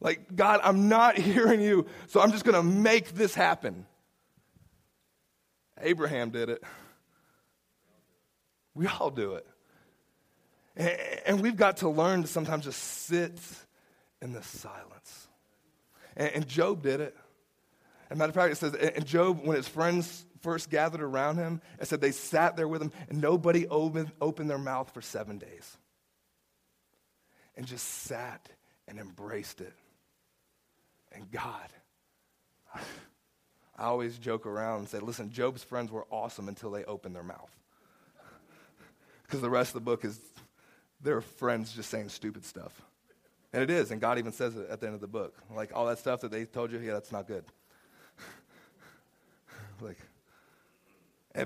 Like, 0.00 0.36
God, 0.36 0.60
I'm 0.62 0.88
not 0.88 1.18
hearing 1.18 1.60
you, 1.60 1.86
so 2.06 2.20
I'm 2.20 2.30
just 2.30 2.44
going 2.44 2.54
to 2.54 2.62
make 2.62 3.14
this 3.14 3.34
happen. 3.34 3.86
Abraham 5.80 6.30
did 6.30 6.50
it. 6.50 6.62
We 8.74 8.86
all 8.86 9.10
do 9.10 9.34
it. 9.34 9.46
And 11.26 11.40
we've 11.40 11.56
got 11.56 11.78
to 11.78 11.88
learn 11.88 12.22
to 12.22 12.28
sometimes 12.28 12.64
just 12.64 12.80
sit 12.80 13.38
in 14.22 14.32
the 14.32 14.42
silence. 14.42 15.28
And, 16.16 16.30
and 16.34 16.48
Job 16.48 16.82
did 16.82 17.00
it. 17.00 17.16
As 18.10 18.16
a 18.16 18.18
matter 18.18 18.30
of 18.30 18.34
fact, 18.34 18.52
it 18.52 18.56
says, 18.56 18.74
and 18.74 19.06
Job, 19.06 19.40
when 19.44 19.56
his 19.56 19.68
friends 19.68 20.24
first 20.40 20.70
gathered 20.70 21.02
around 21.02 21.36
him, 21.36 21.60
it 21.80 21.88
said 21.88 22.00
they 22.00 22.12
sat 22.12 22.56
there 22.56 22.68
with 22.68 22.80
him 22.80 22.92
and 23.08 23.20
nobody 23.20 23.66
opened, 23.68 24.10
opened 24.20 24.48
their 24.48 24.58
mouth 24.58 24.92
for 24.92 25.02
seven 25.02 25.38
days. 25.38 25.76
And 27.56 27.66
just 27.66 27.86
sat 27.86 28.48
and 28.86 28.98
embraced 28.98 29.60
it. 29.60 29.72
And 31.12 31.30
God, 31.30 31.68
I 32.74 33.84
always 33.84 34.18
joke 34.18 34.46
around 34.46 34.80
and 34.80 34.88
say, 34.88 34.98
listen, 35.00 35.30
Job's 35.30 35.64
friends 35.64 35.90
were 35.90 36.06
awesome 36.10 36.48
until 36.48 36.70
they 36.70 36.84
opened 36.84 37.14
their 37.14 37.22
mouth. 37.22 37.54
Because 39.22 39.42
the 39.42 39.50
rest 39.50 39.70
of 39.70 39.74
the 39.74 39.80
book 39.80 40.06
is 40.06 40.18
their 41.02 41.20
friends 41.20 41.72
just 41.72 41.90
saying 41.90 42.08
stupid 42.08 42.46
stuff. 42.46 42.82
And 43.52 43.62
it 43.62 43.70
is, 43.70 43.90
and 43.90 44.00
God 44.00 44.18
even 44.18 44.32
says 44.32 44.56
it 44.56 44.68
at 44.68 44.80
the 44.80 44.86
end 44.86 44.94
of 44.94 45.00
the 45.00 45.06
book. 45.06 45.34
Like 45.54 45.72
all 45.74 45.86
that 45.86 45.98
stuff 45.98 46.20
that 46.20 46.30
they 46.30 46.44
told 46.44 46.70
you, 46.70 46.78
yeah, 46.78 46.92
that's 46.92 47.12
not 47.12 47.26
good. 47.26 47.44
like, 49.80 49.98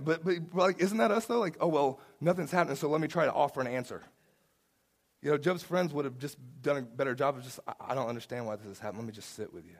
but, 0.05 0.25
but 0.25 0.37
like, 0.55 0.81
isn't 0.81 0.99
that 0.99 1.11
us 1.11 1.27
though? 1.27 1.39
Like, 1.39 1.57
oh 1.61 1.69
well, 1.69 2.01
nothing's 2.21 2.51
happening, 2.51 2.77
so 2.77 2.89
let 2.89 3.01
me 3.01 3.09
try 3.09 3.25
to 3.25 3.33
offer 3.33 3.61
an 3.61 3.69
answer. 3.69 4.03
You 5.23 5.31
know, 5.31 5.39
Job's 5.39 5.63
friends 5.63 5.93
would 5.93 6.05
have 6.05 6.19
just 6.19 6.37
done 6.61 6.79
a 6.79 6.83
better 6.83 7.15
job 7.15 7.37
of 7.37 7.45
just, 7.45 7.61
I, 7.69 7.75
I 7.91 7.95
don't 7.95 8.09
understand 8.09 8.47
why 8.47 8.57
this 8.57 8.67
is 8.67 8.81
happening. 8.81 9.03
Let 9.03 9.07
me 9.07 9.15
just 9.15 9.37
sit 9.37 9.53
with 9.53 9.65
you. 9.65 9.77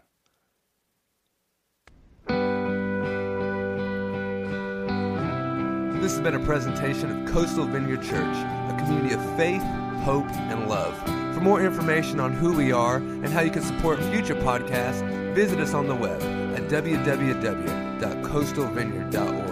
This 6.01 6.13
has 6.13 6.21
been 6.21 6.35
a 6.35 6.45
presentation 6.45 7.11
of 7.11 7.33
Coastal 7.33 7.65
Vineyard 7.65 8.03
Church, 8.03 8.37
a 8.37 8.77
community 8.79 9.15
of 9.15 9.37
faith, 9.37 9.63
hope, 10.03 10.27
and 10.27 10.69
love. 10.69 11.01
For 11.35 11.41
more 11.41 11.63
information 11.63 12.21
on 12.21 12.33
who 12.33 12.53
we 12.53 12.73
are 12.73 12.97
and 12.97 13.29
how 13.29 13.41
you 13.41 13.51
can 13.51 13.63
support 13.63 14.03
future 14.05 14.35
podcasts, 14.35 15.01
visit 15.35 15.61
us 15.61 15.73
on 15.75 15.89
the 15.89 15.95
web 15.95 16.21
at 16.55 16.69
www.coastalvineyard.org. 16.69 19.52